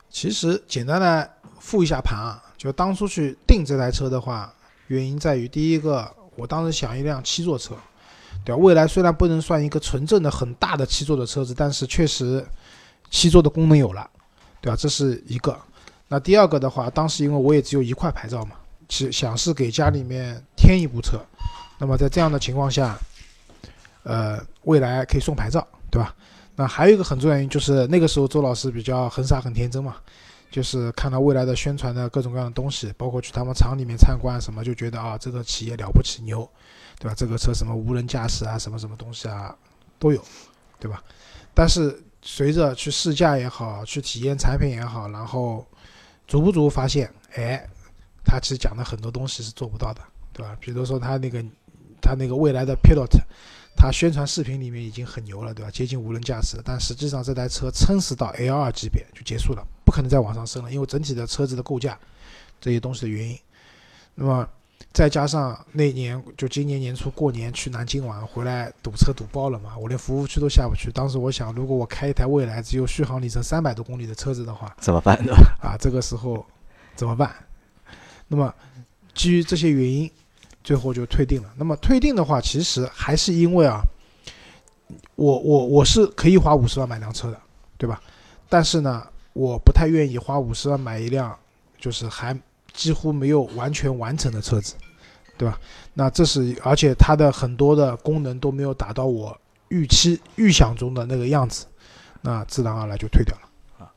[0.09, 4.53] 其实简单的复一下盘啊，就当初去订这台车的话，
[4.87, 7.75] 原因在于第一个，我当时想一辆七座车，
[8.45, 8.61] 对吧？
[8.61, 12.45] 未来虽然不能算一个纯正的很大的七座的车子，但是确实
[13.11, 14.09] 七座的功能有了，
[14.61, 14.77] 对吧？
[14.77, 15.59] 这是一个。
[16.07, 18.55] 那第二个的话，当时因为我也只有一块牌照嘛，
[18.89, 21.19] 是想是给家里面添一部车。
[21.77, 22.97] 那么在这样的情况下，
[24.03, 26.15] 呃，未来可以送牌照，对吧？
[26.55, 29.97] 那还有一个很重要原因就是那个时候周老师比较很傻很天真嘛，
[30.49, 36.49] 就是看到未来的宣传的各种各样的东西，包括去他们厂里面参观什么，就觉得啊这个企业了不起牛，
[36.97, 37.13] 对吧？
[37.17, 39.53] 这个车什么无人驾驶啊，什么什么东西啊
[39.99, 40.23] 都有，
[40.79, 41.03] 对吧？
[41.53, 45.65] 但是随着去试驾也好，去体验产品也好，然后
[46.27, 47.67] 足不足发现，哎，
[48.23, 50.01] 他其实讲的很多东西是做不到的，
[50.33, 50.57] 对吧？
[50.59, 51.43] 比如说他那个
[52.01, 53.19] 他那个未来的 Pilot。
[53.77, 55.69] 他宣传视频里面已经很牛了，对吧？
[55.69, 61.99] 接近无人驾驶了，但实际上这台车撑死到 L2 级别就结束了，不可能再往上升了，因为整体的车子的构架
[62.61, 63.37] 这些东西的原因。
[64.13, 64.47] 那么
[64.95, 70.89] 再加上那年就今年年初过年去南京玩回来堵车堵爆了嘛，我连服务区都下不去。
[70.91, 75.33] 当时我想，如果我开一台未来只有续航里程三百多公里的车子的话，怎么办呢？
[75.61, 76.45] 啊，这个时候
[76.95, 77.35] 怎么办？
[78.29, 78.51] 那么
[79.13, 80.09] 基于这些原因。
[80.63, 81.49] 最后就退订了。
[81.57, 83.81] 那么退订的话，其实还是因为啊，
[85.13, 87.39] 我我我是可以花五十万买辆车的，
[87.77, 88.01] 对吧？
[88.49, 91.37] 但是呢，我不太愿意花五十万买一辆
[91.77, 92.35] 就是还
[92.73, 94.73] 几乎没有完全完成的车子，
[95.37, 95.59] 对吧？
[95.93, 99.37] 那这是而且它的很多的功能都没有达到我
[99.69, 101.65] 预期预想中的那个样子，
[102.21, 103.91] 那自然而然就退掉了啊。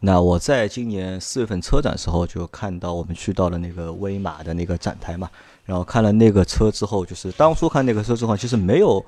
[0.00, 5.30] 那我在今年四月份车展时候就看到我们去到了那个威马的那个展台嘛。
[5.66, 9.02] 然后看了那个车之后，就是当初看那个车之后，其实没有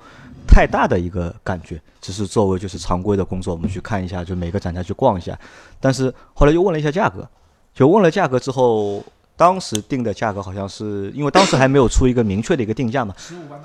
[0.47, 5.37] 太大的一个感觉，只是作为就是常规的工作，我们去看一下，就每个展台去逛一下。
[5.79, 7.29] 但是后来又问了一下价格，
[7.75, 9.03] 就问了价格之后，
[9.37, 13.13] 当时定的价格好像是因为当时还没有出一个明确的一个定价嘛，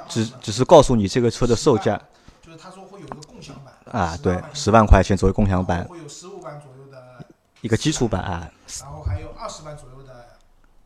[0.06, 1.98] 只只是告诉你这个车的售价，
[2.40, 7.24] 就是他说会有一个共享版啊，对，十万块钱作为共享版，会有十五万左右的
[7.62, 10.12] 一个基础版啊，然后还有二十万左右的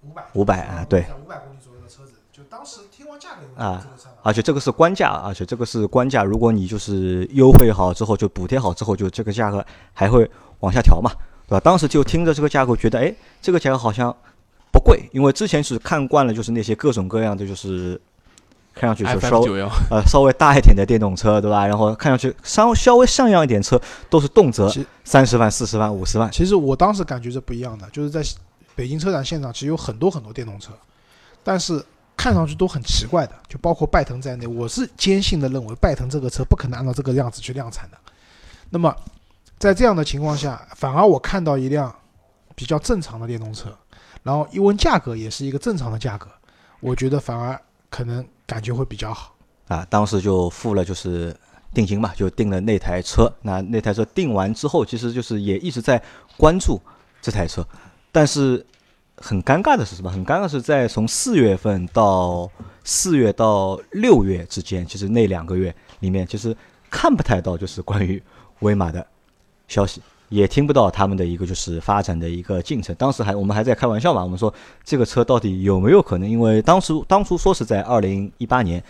[0.03, 1.05] 五百五百啊，对。
[1.21, 3.85] 五百公里左右的车子，就当时听完价格啊，
[4.23, 6.23] 而且这个是官价，而且这个是官价。
[6.23, 11.11] 如果你就是优惠好之后，就补贴好之后，就这个价格还会往下调嘛，
[11.49, 11.61] 对吧？
[11.61, 14.15] 当时就听着这个价格，觉得哎，这个价格好像
[14.77, 17.99] 不贵，因为之前是看惯了，就是那些各种各样的，就是
[18.75, 19.41] 看上去就稍
[19.91, 21.67] 呃稍微大一点的电动车，对吧？
[21.67, 24.71] 然后看上去稍稍微像样一点车，都是动辄
[25.05, 26.31] 三十万、四十万、五十万。
[26.31, 28.23] 其实我当时感觉是不一样的，就是在
[28.75, 30.73] 北京车展现场，其实有很多很多电动车，
[31.43, 31.83] 但是。
[32.19, 37.99] 看上去都很奇怪的，就包括拜腾在内，我是坚信的认为拜腾这个车不可能按照这个样子去量产的。
[38.71, 38.93] 那么，
[39.59, 41.95] 在这样的情况下，反而我看到一辆
[42.55, 43.69] 比较正常的电动车，
[44.27, 46.29] 然后一问价格也是一个正常的价格，
[46.81, 47.59] 我觉得反而
[47.89, 49.33] 可能感觉会比较好。
[49.69, 51.35] 啊，当时就付了就是
[51.73, 53.33] 定金嘛，就定了那台车。
[53.43, 56.03] 那那台车定完之后，其实就是也一直在
[56.37, 56.81] 关注
[57.23, 57.65] 这台车，
[58.11, 58.67] 但是。
[59.19, 60.11] 很尴尬的是什么？
[60.11, 62.47] 很尴尬是在从四月份到
[62.85, 66.55] 四月到六月之间，其实那两个月里面，其实
[66.91, 68.23] 看不太到就是关于
[68.59, 69.07] 威马的
[69.69, 72.95] 消息，也听不到他们的一个就是发展的一个进程。
[72.97, 74.53] 当时还我们还在开玩笑嘛，我们说
[74.85, 76.29] 这个车到底有没有可能？
[76.29, 78.83] 因为当时当初说是在二零一八年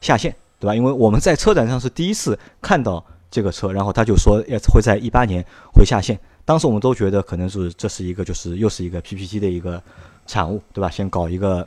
[0.00, 0.74] 下线，对吧？
[0.74, 6.18] 因为我们在车展上是第一次看到这个车，然后他就说要会在一八年会下线。
[6.44, 9.82] 当时我们都觉得可能是这是一个就是又是一个 PPT 的一个
[10.26, 10.88] 产物，对吧？
[10.88, 11.66] 先搞一个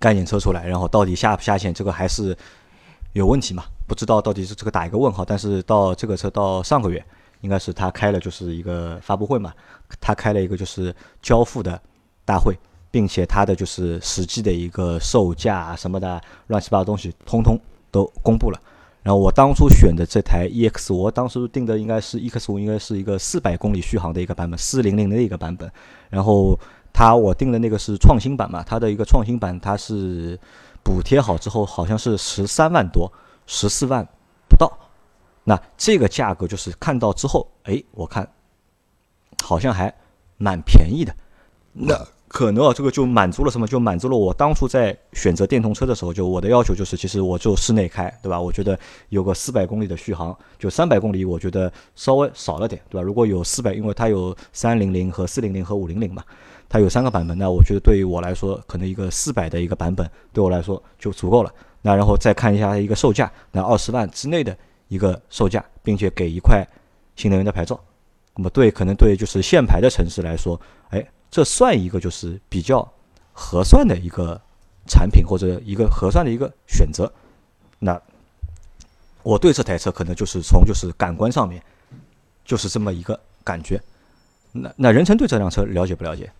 [0.00, 2.36] 概念车出来，然后到底下不下线，这个还是
[3.12, 3.62] 有问题嘛？
[3.86, 5.24] 不知道到底是这个打一个问号。
[5.24, 7.04] 但是到这个车到上个月，
[7.40, 9.52] 应该是他开了就是一个发布会嘛，
[10.00, 11.80] 他开了一个就是交付的
[12.24, 12.56] 大会，
[12.90, 17.58] 并且他的就是实际的一个售价什么的乱七八糟东西，通通
[17.90, 18.60] 都公布了。
[19.02, 25.70] 然后我当初选的这台 EX，我当时定的应该是 EX 五，应该是一个四百公里续航的一个版本，四零零的一个版本。
[26.10, 26.58] 然后
[26.92, 30.36] 它我定的那个是创新版嘛，它的一个创新版它是
[30.82, 33.12] 补贴好之后好像是十三万多，
[33.46, 34.04] 十四万。
[35.48, 38.28] 那这个价格就是看到之后，哎，我看
[39.44, 39.94] 好像还
[40.38, 41.14] 蛮便宜的。
[41.72, 43.64] 那可能啊，这个就满足了什么？
[43.64, 48.40] 就满足了我当初在选择电动车的时候，就我的要求就是，其实我就室内开，对吧？
[48.40, 48.76] 我觉得
[49.10, 53.02] 有个四百公里的续航，就三百公里，我觉得稍微少了点，对吧？
[53.02, 56.24] 如果有四百，因为它有三零零和四零零和五零零嘛，
[56.68, 61.52] 它有三个版本，那我觉得对于我来说，可能一个四百的一个版本对我来说就足够了。
[61.82, 64.56] 那然后再看一下一个售价，那二十万之内的
[64.88, 66.66] 一个售价，并且给一块
[67.16, 67.78] 新能源的牌照，
[68.34, 70.60] 那么对可能对就是限牌的城市来说，
[70.90, 71.06] 哎。
[71.28, 72.88] 这算一个就是比较
[73.32, 74.40] 合算的一个
[74.86, 77.12] 产品或者一个合算的一个选择。
[77.80, 78.00] 那
[79.24, 81.60] 我对这台车可能就是从就是感官上面
[82.44, 83.78] 就是这么一个感觉。
[84.52, 86.30] 那那任成对这辆车了解不了解？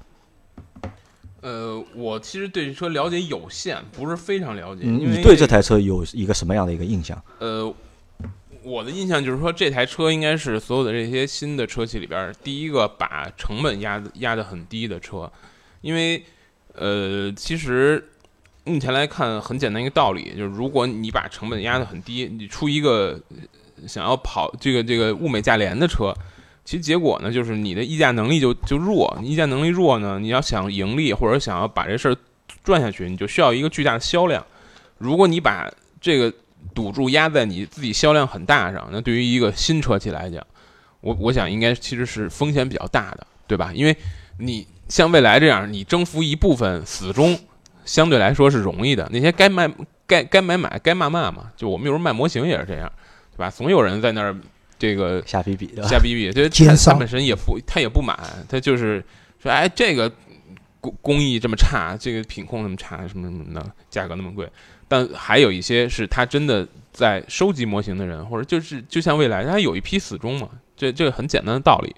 [1.42, 4.84] 呃，我其实对这车了解有限，不是非常了解。
[4.84, 7.20] 你对这台车有一个什么样的一个印象？
[7.40, 7.74] 呃，
[8.67, 15.31] 我的印象就是说，这台车应该是所有的这些新的车企里边第一个把成本压压得很低的车，
[15.83, 16.21] 因为
[16.75, 18.05] 呃，其实
[18.64, 23.21] 目前来看很简单一个道理，就是如果你把成本压得很低，你出一个
[23.87, 26.12] 想要跑这个这个物美价廉的车。
[26.64, 32.17] 其实结果呢，就是你的议价能力就就弱，你议价能力弱呢，你要想盈利或者想要把这事儿
[32.64, 34.45] 赚下去，你就需要一个巨大的销量。
[34.99, 36.35] 如果你把这个
[36.75, 40.45] 赌注压在你自己销量很大上，那对于一个新车企来讲，
[41.01, 43.73] 我我想应该其实是风险比较大的，对吧？
[43.75, 43.97] 因为
[44.39, 47.39] 你像未来这样，你征服一部分死忠，
[47.85, 49.09] 相对来说是容易的。
[49.12, 49.71] 那些该卖
[50.07, 51.51] 该该买买，该骂骂嘛。
[51.57, 52.91] 就我们有时候卖模型也是这样，
[53.33, 53.51] 对吧？
[53.51, 54.37] 总有人在那儿
[54.79, 59.03] 这个瞎逼逼，瞎逼逼，这 他他本身也不他也不满，他就是
[59.43, 60.11] 说，哎，这个
[61.01, 64.49] 工艺这么差，这个品控那么差，什么什么的，价格那么贵。
[64.89, 71.95] 但还有一些是他真的在收集模型的人，或者就是就像未来，他有一批死忠嘛，这这个很简单的道理。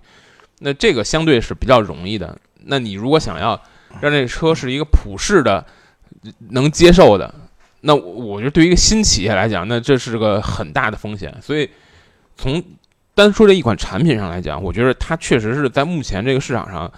[0.60, 2.38] 那这个相对是比较容易的。
[2.64, 3.60] 那你如果想要
[4.00, 5.64] 让这车是一个普世的、
[6.50, 7.32] 能接受的，
[7.82, 11.32] 那我觉得对于一个新企业来讲，那这是个很大的风险。
[11.40, 11.68] 所以
[12.36, 12.62] 从
[13.14, 16.90] 单说这一款产品上来讲，我觉得它确实是在目前这个市场上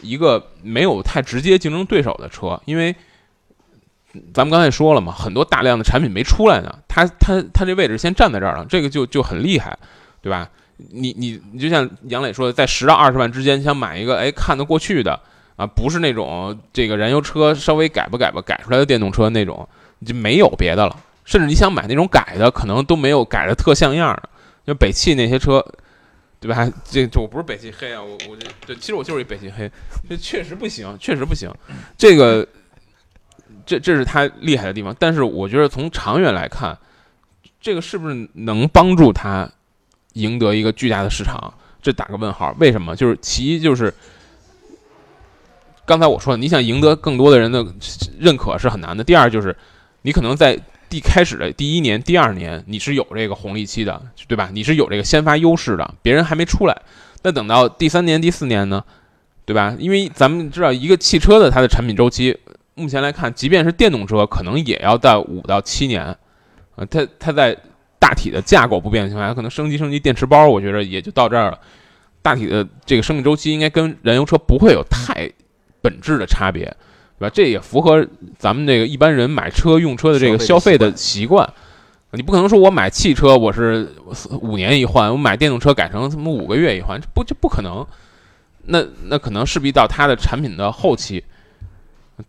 [0.00, 2.94] 一个没有太直接竞争对手的车，因为
[4.32, 9.78] 咱们刚才说了嘛，很多大量的产品没出来呢，它它它这位置先站在这儿了，这个就就很厉害，
[10.22, 10.48] 对吧？
[10.90, 15.18] 你你你就像杨磊说的，在十到二十万之间想买一个哎看得过去的
[15.56, 19.68] 啊，不是那种这个燃油车稍微改吧改吧改出来的电动车那种，
[20.06, 20.96] 就没有别的了。
[21.24, 24.28] 甚至你想买那种改的，可能都没有改的特像样的。
[24.66, 25.64] 就北汽那些车，
[26.40, 26.70] 对吧？
[26.84, 29.70] 这这我不是北汽黑啊，我我这对，其实我就是一北汽黑，
[30.08, 31.52] 这确实不行，确实不行。
[31.96, 32.46] 这个
[33.66, 36.78] 这这是它厉害的地方，但是我觉得从长远来看，
[37.60, 39.50] 这个是不是能帮助它
[40.14, 41.52] 赢得一个巨大的市场？
[41.80, 42.54] 这打个问号。
[42.58, 42.94] 为什么？
[42.96, 43.92] 就是其一就是
[45.86, 47.64] 刚才我说的，你想赢得更多的人的
[48.18, 49.02] 认可是很难的。
[49.02, 49.56] 第二就是
[50.02, 50.58] 你可能在
[50.88, 54.48] 第开始的第一年、第二年，你是有这个红利期的，对吧？
[54.52, 56.82] 你是有这个先发优势的，别人还没出来。
[57.22, 58.84] 那等到第三年、第四年呢，
[59.44, 59.76] 对吧？
[59.78, 62.36] 因为咱们知道，一个汽车的它的产品周期，
[62.74, 66.02] 目前来看，即便是电动车，可能也要到五到七年。
[66.02, 67.56] 啊，它它在
[67.98, 71.58] 大体的架构不变的情况下，可能升级升级电池包，我觉得也就到这儿了。
[72.22, 75.30] 大体的这个生命周期应该跟燃油车不会有太
[75.82, 76.74] 本质的差别。
[77.18, 77.30] 对吧？
[77.34, 78.06] 这也符合
[78.38, 81.52] 咱们这个一般人买车用车的这个消费的习惯。
[82.12, 83.92] 你不可能说我买汽车我是
[84.40, 87.84] 五年一换，我买电动车改成他妈五个月一换，这不这不可能。
[88.64, 91.22] 那那可能势必到它的产品的后期，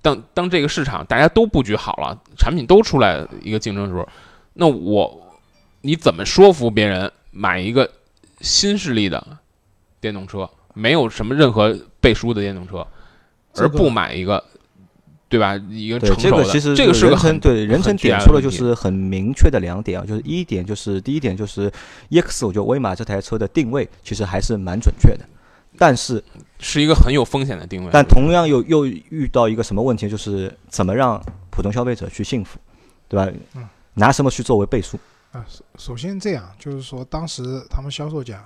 [0.01, 4.07] 当当这个市场大家都布局好了，产品都出来一个竞争的时候，
[4.53, 5.37] 那我
[5.81, 7.89] 你怎么说服别人买一个
[8.41, 9.25] 新势力的
[10.01, 12.85] 电动车，没有什么任何背书的电动车，
[13.55, 14.43] 而不买一个？
[15.29, 15.55] 对吧？
[15.69, 21.71] 一个对成熟的，这个其实这个是个很对任琛很巨大点出了就是很明确的两点啊，就是一点就是第一点就是
[22.09, 25.25] EX，我觉得威马这台车的定位其实还是蛮准确的，
[25.77, 26.23] 但是
[26.59, 27.89] 是一个很有风险的定位。
[27.93, 32.57] 但同样又又遇到一个什么问题，就是怎么让普通消费者去信服，
[33.07, 33.31] 对吧？
[33.55, 34.97] 嗯拿什么去作为背书？
[35.31, 38.41] 啊，首首先这样，就是说当时他们销售讲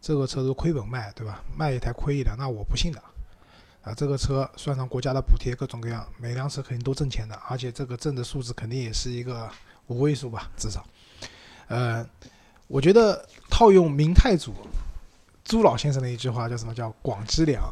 [0.00, 1.42] 这个车是亏本卖，对吧？
[1.56, 3.02] 卖一台亏一辆，那我不信的。
[3.88, 9.48] 啊，这个车算上国家的补贴，各种各样，每辆车肯定都挣钱的，而且这个挣的数字肯定也是一个
[9.86, 10.84] 五位数吧，至少。
[11.68, 12.06] 呃，
[12.66, 14.52] 我觉得套用明太祖
[15.42, 17.62] 朱老先生的一句话，叫什么叫“广积粮，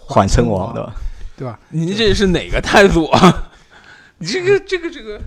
[0.00, 0.94] 缓称称王，对吧？
[1.36, 1.60] 对吧？
[1.68, 3.50] 您这是哪个太祖啊？
[4.18, 5.20] 你这个这个这个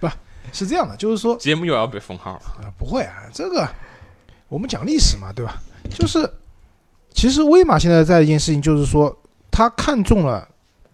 [0.00, 0.08] 不
[0.50, 2.64] 是这样的，就是说节目又要被封号了。
[2.64, 3.68] 啊，不会啊，这个
[4.48, 5.60] 我们讲历史嘛，对吧？
[5.90, 6.30] 就是
[7.12, 9.14] 其实威马现在在一件事情，就是说
[9.50, 10.48] 他看中了，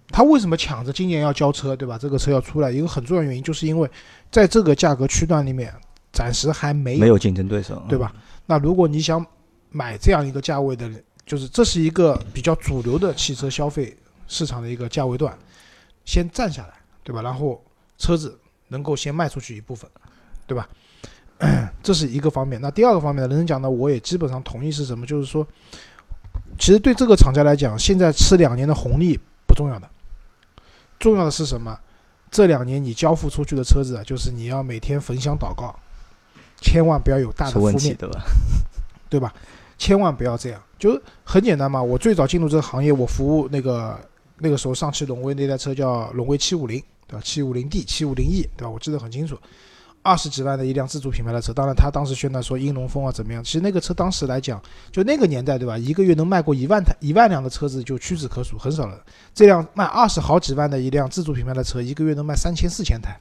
[0.08, 1.98] 他为什么抢着今年要交车，对吧？
[1.98, 3.90] 这个车要出来，一个很重要的原因，就是因为
[4.30, 5.72] 在这个价格区段里面，
[6.12, 8.14] 暂时还没有，没有竞争对手，对吧？
[8.46, 9.24] 那如果你想
[9.70, 10.90] 买这样一个价位的，
[11.26, 13.96] 就是这是一个比较主流的汽车消费
[14.28, 15.36] 市场的一个价位段，
[16.04, 17.20] 先站下来，对吧？
[17.22, 17.62] 然后
[17.98, 18.38] 车子
[18.68, 19.90] 能够先卖出去一部分，
[20.46, 20.68] 对吧？
[21.82, 22.60] 这是一个方面。
[22.60, 25.04] 那第二个方面呢，人人讲呢，我也基本上同意是什么？
[25.04, 25.46] 就是说，
[26.58, 29.88] 其实对这个厂家来讲，现在吃两年的红利不重要的，
[30.98, 31.78] 重要的是什么？
[32.30, 35.74] 这两年你交付出去的车子啊，就是你要每天焚香祷告，
[36.60, 38.22] 千万不要有大的出负面，问题对吧？
[39.08, 39.32] 对吧？
[39.78, 41.82] 千万不要这样，就是很简单嘛。
[41.82, 43.98] 我最早进入这个行业，我服务那个
[44.38, 47.22] 那个时候上汽荣威那台车叫荣威七五零，对吧？
[47.24, 48.70] 七五零 D、七五零 E，对吧？
[48.70, 49.38] 我记得很清楚，
[50.04, 51.52] 二十几万的一辆自主品牌的车。
[51.52, 53.42] 当然，他当时宣传说英龙风啊怎么样？
[53.42, 55.76] 其实那个车当时来讲，就那个年代，对吧？
[55.78, 59.02] 一个月能卖过一万台、一万辆的车子就屈指可数，很少了。
[59.34, 63.18] 这辆卖二十好几万的一辆自主品牌的车，一个月能卖三千、四千台，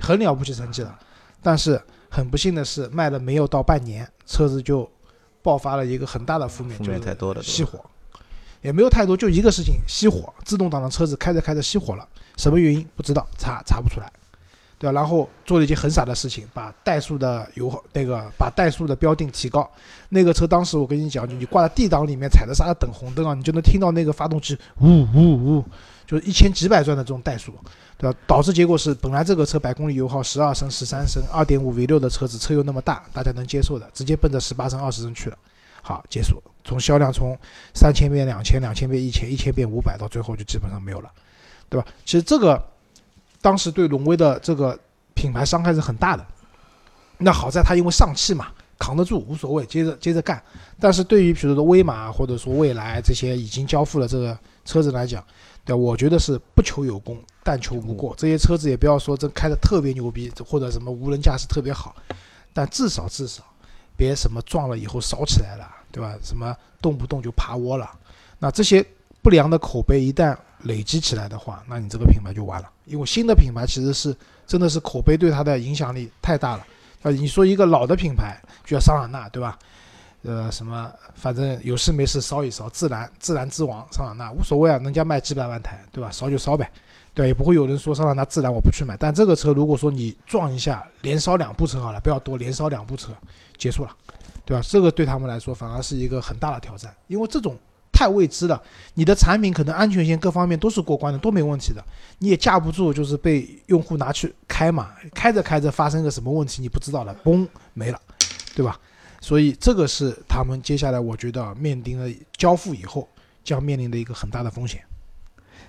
[0.00, 0.98] 很了不起成绩了。
[1.42, 1.80] 但是
[2.10, 4.90] 很不幸的是，卖了没有到半年，车子就
[5.42, 7.78] 爆发了一个很大的负面，负面太多了，熄火。
[8.62, 14.08] 也没有太多，就一个事情，熄火，自动挡的车子开着开着熄火了，什么原因不知道，查查不出来，
[14.82, 14.92] 对？
[14.92, 19.68] 然后做了一件很傻的事情，把怠速的油耗那个把怠速的标定提高，
[20.10, 25.64] 那个车当时我跟你讲，你挂在 D 档里面踩着刹车等红灯啊，你就能听到那个发动机呜呜呜，
[26.06, 27.52] 就是一千几百转的这种怠速，
[27.96, 28.18] 对吧？
[28.26, 35.38] 导致结果是，本来这个车百公里油耗十二升、十三升，二点五 V 六的车子车又那么大，大家能接受的，直接奔着十八升、二十升去了。
[35.80, 36.42] 好，结束。
[36.64, 37.36] 从销量从
[37.74, 41.10] 三千变两千，两千变一千，一千变五百，到最后就基本上没有了，
[41.68, 41.86] 对吧？
[42.04, 42.62] 其实这个
[43.42, 44.78] 当时对荣威的这个
[45.12, 46.24] 品牌伤害是很大的。
[47.18, 48.46] 那好在它因为上汽嘛，
[48.78, 50.42] 扛得住，无所谓，接着接着干。
[50.80, 55.22] 但是对于比如说威马或者说蔚来这些已经交付了这个车子来讲，
[55.66, 58.14] 对，我觉得是不求有功，但求无过。
[58.16, 61.94] 这些车子也不要说这开的特别牛逼，或者什么无人驾驶特别好，
[62.54, 63.42] 但至少至少。
[63.94, 66.16] 别什么撞了以后烧起来了，对吧？
[66.24, 67.88] 什么动不动就趴窝了，
[68.38, 68.84] 那这些
[69.20, 72.70] 不良的口碑一旦累积起来的话，那你这个品牌就完了。
[72.84, 74.14] 因为新的品牌其实是
[74.46, 76.66] 真的是口碑对它的影响力太大了。
[77.02, 79.58] 啊，你说一个老的品牌，就像桑塔纳，对吧？
[80.22, 86.10] 呃，什么反正有事没事烧一烧，自然自然之王桑塔纳无所谓啊，人家卖几百万台，对吧？
[86.12, 86.70] 烧就烧呗。
[87.12, 88.96] 对，也不会有人说桑塔纳自然我不去买。
[88.96, 93.12] 但这个车如果说你撞一下，连烧两部车好了，不要多，连烧两部车
[93.58, 93.90] 结束了，
[94.44, 94.62] 对吧？
[94.66, 97.58] 这个对他们来说反而是一个很大的挑战，因为这种
[97.92, 98.60] 太未知了。
[98.94, 101.84] 你的产品可能安全性各方面都是过关的，都没问题的，
[102.18, 108.00] 你也架不住就是被用户拿去开嘛，开着开着发生个什么问题你不知道了，嘣没了，
[108.54, 108.80] 对吧？
[109.20, 113.08] 所以这个是他们接下来我觉得面临的交付以后
[113.44, 114.82] 将面临的一个很大的风险。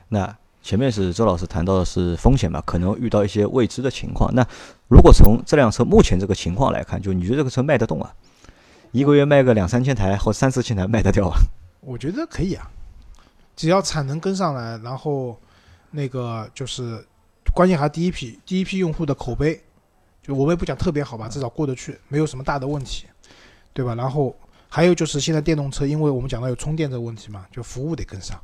[0.08, 0.36] 那。
[0.66, 4.34] 前面是周老师谈到的是风险嘛，可能遇到一些未知的情况。
[4.34, 4.42] 那
[4.88, 8.14] 如果从这辆车目前这个情况来看，就你觉得这个车卖得动啊？
[8.94, 11.38] 一个月卖个两三千台或三四千台卖得掉啊？
[11.86, 12.70] 我觉得可以啊，
[13.56, 15.40] 只要产能跟上来，然后
[15.92, 17.06] 那个就是
[17.54, 19.62] 关键还是第一批第一批用户的口碑，
[20.22, 23.06] 就我们也不讲特别好吧，至少过得去，没有什么大的问题，
[23.74, 23.94] 对吧？
[23.96, 24.36] 然后
[24.70, 28.40] 还有就是现在电动车，因为我们讲到有充电这个问题嘛，就服务得跟上。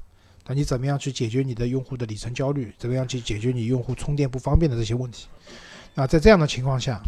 [0.46, 2.74] 那你怎么样去解决你的用户的里程焦虑？
[2.78, 5.28] 怎么样去解决你用户充电不方便的这些问题？
[5.94, 7.02] 那在这样的情况下，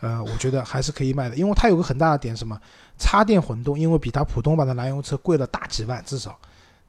[0.00, 2.60] 呃，我觉得还是可以卖的，因为它有个很大的点，什么？
[2.98, 6.38] 插电混动，因为比它普通版的燃油车贵了大几万，至少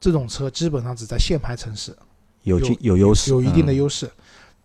[0.00, 1.96] 这种车基本上只在限牌城市
[2.42, 4.10] 有有优势，有一定的优势。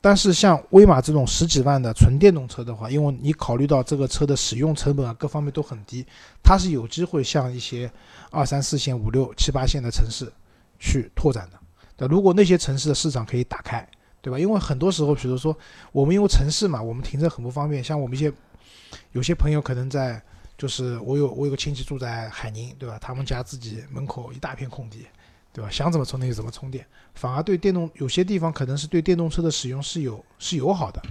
[0.02, 6.06] 但是像威马这种十几万的纯电动车的话，因为你考虑到这个车的使用成本啊，各方面都很低，
[6.44, 7.92] 它是有机会向一些
[8.32, 10.32] 二三四线、五六七八线的城市。
[10.80, 11.58] 去拓展的，
[11.98, 13.88] 那如果那些城市的市场可以打开，
[14.22, 14.38] 对吧？
[14.38, 15.58] 因为很多时候，比如说
[15.94, 17.82] 我们因为城市嘛，我们停车很不方便。
[17.82, 18.30] 像我们一些
[19.14, 20.22] 有些朋友可能在，
[20.64, 22.98] 就是我有我有个亲戚住在海宁，对吧？
[22.98, 25.06] 他们家自己门口一大片空地，
[25.52, 25.70] 对吧？
[25.70, 31.02] 想怎么充电就怎么充电，反而对电动有些地方可能是对电动车的使用是有是友好的。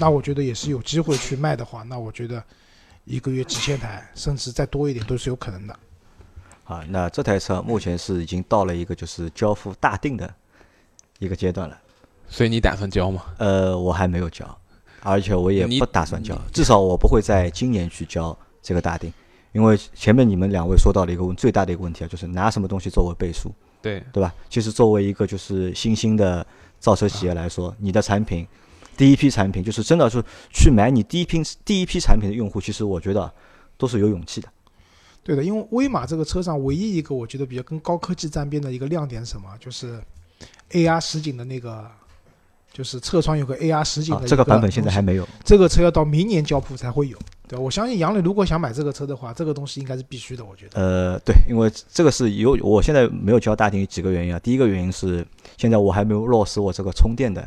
[0.00, 2.42] 那我觉得也是有机会去卖的话，那我觉得
[3.04, 5.78] 一个月几千台，甚至再多一点都是有可能的。
[6.64, 10.34] 啊，那这台车目前是已经到了一个就是交付大定的
[11.18, 11.78] 一个阶段了，
[12.28, 13.26] 所以你打算交吗？
[13.36, 14.58] 呃，我还没有交，
[15.02, 19.12] 而且我也不打算交，至少我不会在今年去交这个大定，
[19.52, 23.52] 因为前面你们两位说到了一个最大的一个问题啊，就是拿什么东西作为背书，
[23.82, 24.32] 对对吧？
[24.48, 26.46] 其实作为一个就是新兴的
[26.78, 28.46] 造车企业来说，你的产品
[28.96, 33.30] 第一批产品就是真的是去买你第一批第一批产品的用户，其实我觉得
[33.76, 34.48] 都是有勇气的。
[35.24, 39.48] 对的，因为威马这个车上唯一一个我觉得比较跟高科技沾边的一个亮点是什么？
[39.58, 40.00] 就是
[40.70, 41.88] AR 实景的那个，
[42.72, 44.26] 就是侧窗有个 AR 实景的。
[44.26, 45.28] 这个版本现在还没有。
[45.44, 47.16] 这个车要到明年交付才会有。
[47.52, 50.42] 对，我相信杨磊如果想买这个车的话，这个东西应该是必须的。
[50.42, 50.80] 我觉得。
[50.80, 54.38] 呃，对，因为这个是有我现在没有交大定几个原因啊。
[54.38, 55.22] 第一个原因是
[55.58, 57.46] 现在我还没有落实我这个充电的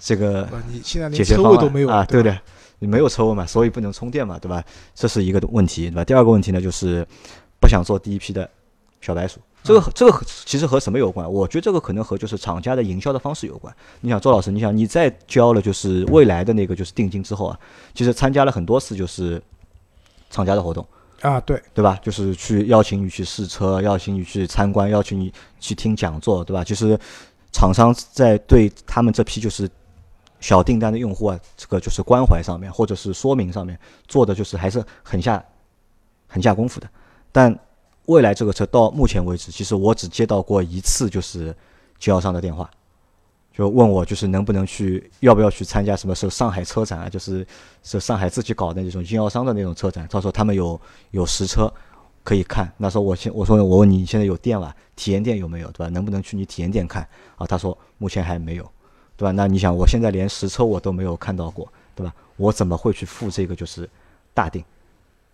[0.00, 2.02] 这个你现在连车位都没有啊？
[2.06, 2.38] 对不对？
[2.78, 4.64] 你没有车位嘛，所以不能充电嘛，对吧？
[4.94, 6.02] 这是一个问题，对吧？
[6.02, 7.06] 第二个问题呢，就是
[7.60, 8.48] 不想做第一批的
[9.02, 9.38] 小白鼠。
[9.68, 11.30] 这个这个其实和什么有关？
[11.30, 13.74] 我觉得这个可能和就是厂家的营销的方式有关。
[14.00, 17.60] 你想，周老师，你想你在交了就是未来的那个就是定金之后啊，
[17.94, 19.42] 其实参加了很多次就是
[20.30, 20.86] 厂家的活动，
[21.20, 21.98] 啊，对，对吧？
[22.02, 26.64] 就是去邀请你去试车，邀请你去参观，邀请你去听讲座，对吧？
[26.64, 26.98] 其实
[27.52, 29.68] 厂商在对他们这批就是
[30.40, 35.44] 小订单的用户啊，这个就是关怀上面，或者是说明上面做的就是还是很下
[36.26, 36.88] 很下功夫的。
[37.30, 37.58] 但
[38.08, 41.54] 未来这个车到目前为止，其实我只接到过一次，就是
[41.98, 42.68] 经销商的电话，
[43.52, 47.08] 就问我就是能不能去，要不要去参加什么时候上海车展啊？
[47.08, 47.46] 就是
[47.82, 50.80] 是上海自己搞的那种经销商的那种车展，到时候他们有
[51.10, 51.70] 有实车
[52.24, 52.72] 可以看。
[52.78, 54.74] 那时候我先我说我问你现在有店吧？
[54.96, 55.70] 体验店有没有？
[55.72, 55.88] 对吧？
[55.90, 57.06] 能不能去你体验店看？
[57.36, 58.64] 啊，他说目前还没有，
[59.18, 59.32] 对吧？
[59.32, 62.14] 那你想我现在连实车我都没有看到过，对吧？
[62.36, 63.86] 我怎么会去付这个就是
[64.32, 64.64] 大定？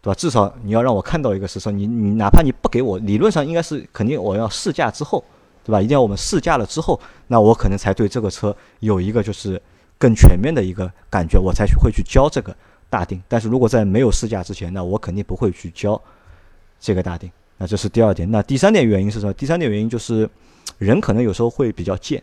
[0.04, 0.14] 对吧？
[0.14, 5.24] 至少你要让我看到一个实车，你你哪怕你不给我，理论上应该是肯定我要试驾之后，
[5.64, 5.80] 对吧？
[5.80, 9.60] 一定要我们试驾了之后，那我可能才对这个车有一个就是
[9.96, 12.54] 更全面的一个感觉，我才去会去交这个
[12.90, 13.22] 大定。
[13.26, 15.98] 但是如果在没有试驾之前，那我肯定不会去交
[16.78, 17.30] 这个大定。
[17.56, 18.30] 那这是第二点。
[18.30, 19.32] 那第三点原因是什么？
[19.32, 20.28] 第三点原因就是
[20.76, 22.22] 人可能有时候会比较贱，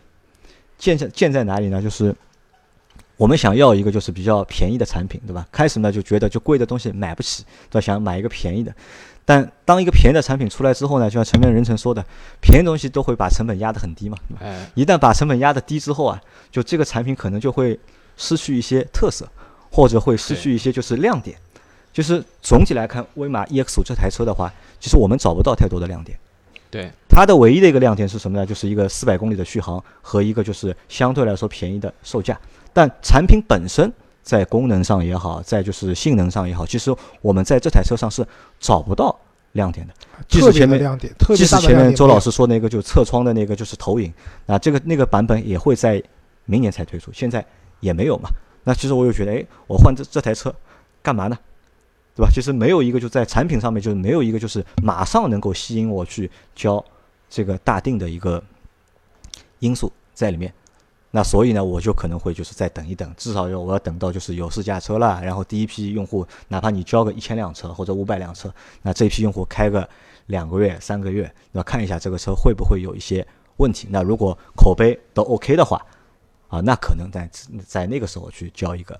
[0.78, 1.82] 贱在贱在哪里呢？
[1.82, 2.14] 就是
[3.16, 5.46] 我们想要一个就是比较便宜的产品，对吧？
[5.52, 7.80] 开始呢就觉得就贵的东西买不起，对吧？
[7.80, 8.74] 想买一个便宜的。
[9.24, 12.04] 但当一个便宜的产品出来之后呢，就像前面任成说的，
[12.40, 14.18] 便宜东西都会把成本压得很低嘛。
[14.40, 17.78] 哎，一旦把成本压得低之后啊，就这个产品可能就会
[18.16, 19.28] 失去一些特色，
[19.70, 21.36] 或者会失去一些就是亮点。
[21.92, 26.18] 就是总体来看，威马 EX 五这台车的话，其实我们找不到太多的亮点。
[26.70, 28.46] 对，它的唯一的一个亮点是什么呢？
[28.46, 32.36] 就是一个四百公里的续航和一个就是相对来说便宜的售价。
[32.72, 33.92] 但产品本身
[34.22, 38.26] 在功能上也好，在就是性能上也好，其实我们在这台车上是
[38.60, 39.18] 找不到
[39.52, 39.94] 亮点的。
[40.28, 44.12] 即使前面亮点，特即别大的使前面周老师说那个就侧窗的那个就是投影，
[44.46, 46.02] 啊，这个那个版本也会在
[46.44, 47.44] 明年才推出，现在
[47.80, 48.30] 也没有嘛。
[48.64, 50.54] 那其实我又觉得，哎，我换这这台车
[51.02, 51.36] 干嘛呢？
[52.14, 52.30] 对吧？
[52.30, 56.84] 其实没有一个就在产品上面就是没有一个就是马上能够吸引我去交
[57.28, 58.42] 这个大定的一个
[59.60, 60.52] 因素在里面。
[61.14, 69.86] 那所以呢，我就可能会就是再等一等，至少要我要等到就是有试驾车了，然后第一批用户，哪怕你交个一千辆车或者五百辆车，那这批用户开个
[70.26, 73.26] 两个月、三个月，那看一下这个车会不会有一些
[73.58, 73.88] 问题。
[73.90, 75.84] 那如果口碑都 OK 的话，
[76.48, 77.28] 啊，那可能在
[77.66, 78.98] 在那个时候去交一个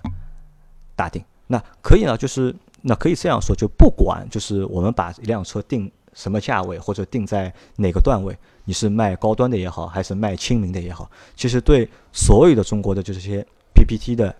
[0.95, 1.23] 大定。
[1.47, 14.35] 那可以呢，就是那可以这样说，就不管就是我们把一辆车定什么价位，或者定在哪个段位，你是卖高端的也好，还是卖亲民的也好，其实对所有的中国的就这些 PPT 的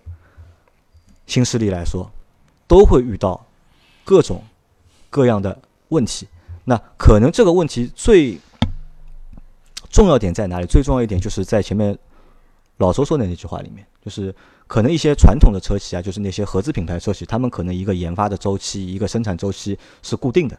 [1.26, 2.10] 新势力来说，
[2.66, 3.46] 都会遇到
[4.04, 4.42] 各种
[5.10, 5.58] 各样的
[5.88, 6.26] 问题。
[6.64, 8.38] 那可能这个问题最
[9.90, 10.66] 重要点在哪里？
[10.66, 11.96] 最重要一点就是在前面
[12.78, 14.34] 老周说的那句话里面，就是
[14.66, 20.58] 可能一些传统的车企啊，就是那些合资品牌车企，他们可能一个研发的周期、一个生产周期是固定的，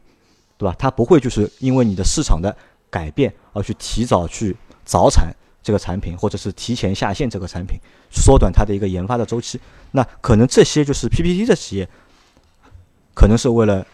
[0.58, 0.76] 对吧？
[0.78, 2.56] 它不会就是因为你的市场的
[2.90, 7.80] 改变而去提早去早产这个产品，或者是提前下线这个产品，
[8.12, 9.60] 缩短它的一个研发的周期。
[9.92, 11.90] 那可能这些就是 PPT 的企业，
[13.14, 13.86] 可能是为了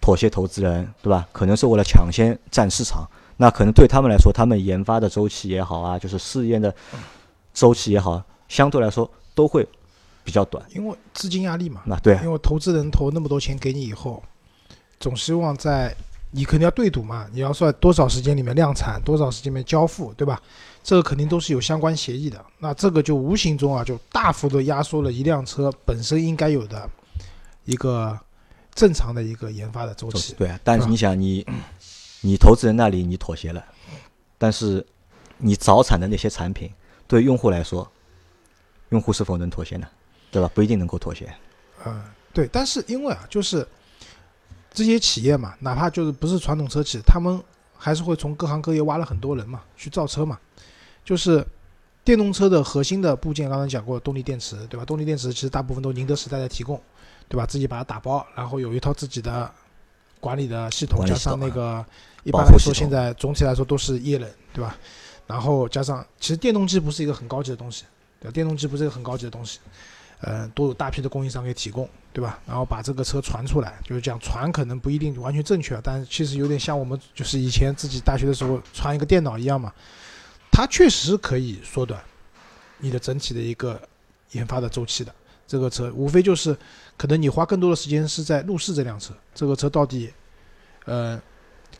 [0.00, 1.28] 妥协投资人，对吧？
[1.32, 3.06] 可能是为了抢先占市场。
[3.40, 6.74] 那可能对他们来说，他们研发的周期也好啊，就是试验的
[7.52, 9.64] 周期也好，相对来说都会
[10.24, 10.64] 比较短。
[10.74, 14.22] 因为资金压力嘛，那对啊，因为投资人投那么多钱给你以后，
[14.98, 15.94] 总希望在
[16.30, 20.40] 你肯定要对赌嘛，你要算多少时间里面量产，多少时间里面交付，对吧？
[20.82, 22.44] 这个肯定都是有相关协议的。
[22.58, 26.88] 那这个就无形中啊，就大幅度压缩了一辆车本身应该有的
[27.64, 28.18] 一个
[28.74, 30.34] 正常的一个研发的周期。
[30.34, 30.58] 对啊。
[30.62, 31.46] 但是你想，你
[32.20, 33.64] 你投资人那里你妥协了，
[34.38, 34.86] 但是
[35.38, 36.70] 你早产的那些产品，
[37.06, 37.90] 对用户来说，
[38.90, 39.86] 用户是否能妥协呢？
[40.30, 40.50] 对吧？
[40.54, 41.32] 不一定能够妥协。
[41.86, 42.02] 嗯，
[42.32, 43.66] 对，但是因为啊，就是
[44.78, 47.42] 这些企业嘛，哪怕就是不是传统车企，他们
[47.76, 50.38] 还是会从各行各业挖了很多人嘛，去造车嘛。
[51.04, 51.44] 就是
[52.04, 54.84] 电动车的核心的部件，刚才讲过，动力电池，对吧？
[54.84, 56.80] 动力电池其实大部分都宁德时代在提供，
[57.28, 57.44] 对吧？
[57.44, 59.50] 自己把它打包，然后有一套自己的
[60.20, 61.84] 管理的系统，加上那个
[62.22, 64.76] 一般来说，现在总体来说都是液冷，对吧？
[65.26, 67.84] 然后加上，其实电动机不是一个很高级的东西，
[68.20, 68.32] 对吧？
[68.32, 69.58] 电动机不是一个很高级的东西，
[70.20, 71.88] 呃，都有大批的供应商给提供，
[72.18, 72.36] 对吧？
[72.44, 79.72] 然后把这个车传出来，就是讲传可能不一定完全正确，但是其实有点像我们就是以前自己大学的时候传一个电脑一样嘛，
[80.50, 82.02] 它确实可以缩短
[82.78, 83.80] 你的整体的一个
[84.32, 85.14] 研发的周期的。
[85.46, 86.58] 这个车无非就是
[86.96, 90.12] 可能你花更多的时间是在路试这辆车，这个车到底，
[90.86, 91.22] 呃，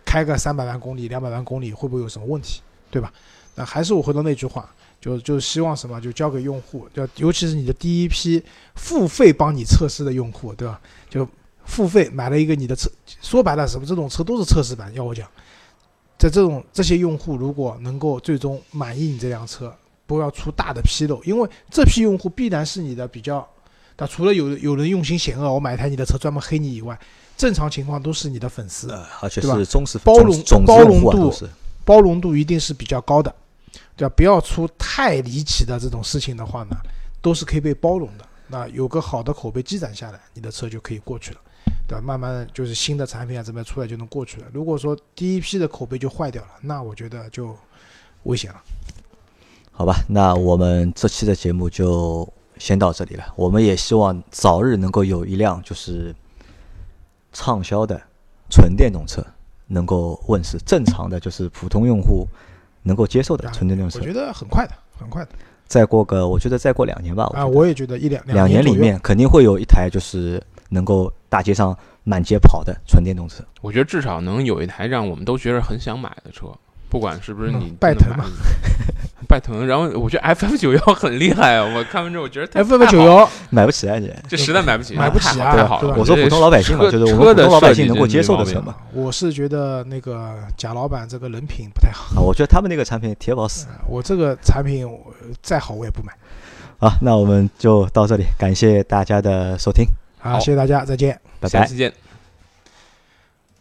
[0.05, 2.63] 开个三百万公里、两百万公里会不会有什么问题，
[2.93, 3.13] 对吧？
[3.57, 8.43] 那还是我回到那句话，就就希望什么，就交给用户，就尤其是你的第一批
[8.75, 10.81] 付费帮你测试的用户，对吧？
[11.09, 11.27] 就
[11.65, 12.91] 付费买了一个你的车，
[13.21, 14.93] 说白了，什么这种车都是测试版。
[14.95, 15.29] 要我讲，
[16.19, 19.73] 在这种这些用户如果能够最终满意你这辆车，
[20.07, 23.47] 不要出大的纰漏，因为这批用户必然是你的比较，
[23.99, 26.99] 那除了有有人用心险恶，我买一台你的车专门黑你以外，
[27.37, 31.33] 正常情况都是你的粉丝，呃，而且对吧是忠实包容种包容度
[31.85, 33.35] 包容度一定是比较高的，
[33.99, 34.15] 对吧？
[34.17, 36.77] 不要出太离奇的这种事情的话呢，
[37.21, 38.25] 都是可以被包容的。
[38.47, 41.41] 那有个好的口碑积攒下来，你的车就可以过去了，
[41.89, 42.01] 对吧？
[42.01, 44.47] 慢慢就是新的产品啊，怎么出来就能过去了。
[44.53, 47.55] 如果说第一批的口碑就坏掉了，那我觉得就
[48.23, 48.63] 危险了。
[49.73, 52.27] 好吧，那我们这期的节目就
[52.57, 53.25] 先到这里了。
[53.37, 56.15] 我们也希望早日能够有一辆就是
[57.33, 58.01] 畅销的
[58.49, 59.25] 纯电动车
[59.67, 62.27] 能够问世，正常的就是普通用户
[62.89, 64.05] 能够接受的啊纯电动车我。
[64.05, 65.31] 觉得很快的，很快的
[65.67, 67.47] 再过个，我觉得再过两年吧，啊！
[67.47, 73.45] 我也觉得一两两年里面肯定会有一台就是能够大街上满街跑的纯电动车。
[73.61, 76.47] 我觉得至少能有一台让我们都觉得很想买的车，
[76.89, 78.09] 不管是不是你嗯拜腾
[79.29, 79.67] 拜腾。
[79.67, 84.13] 然后我觉得 FF 九幺 很厉害啊，我看完之后我觉得 F 太 F 九幺买不起啊你！
[84.29, 85.93] 这实在买不起，买不起啊太好了。
[85.93, 92.21] 对我说普通老百姓嘛就是我们普通老百姓能够接受的车嘛我是觉得那个贾老板这个人品不太好。
[92.21, 94.99] 啊，我觉得他们那个产品铁保死啊我这个产品我
[95.43, 96.13] 再好我也不买。
[96.81, 99.85] 好，那我们就到这里，感谢大家的收听，
[100.21, 101.21] 好，谢谢大家，再见。
[101.41, 101.61] 拜拜。
[101.61, 101.93] 下次见。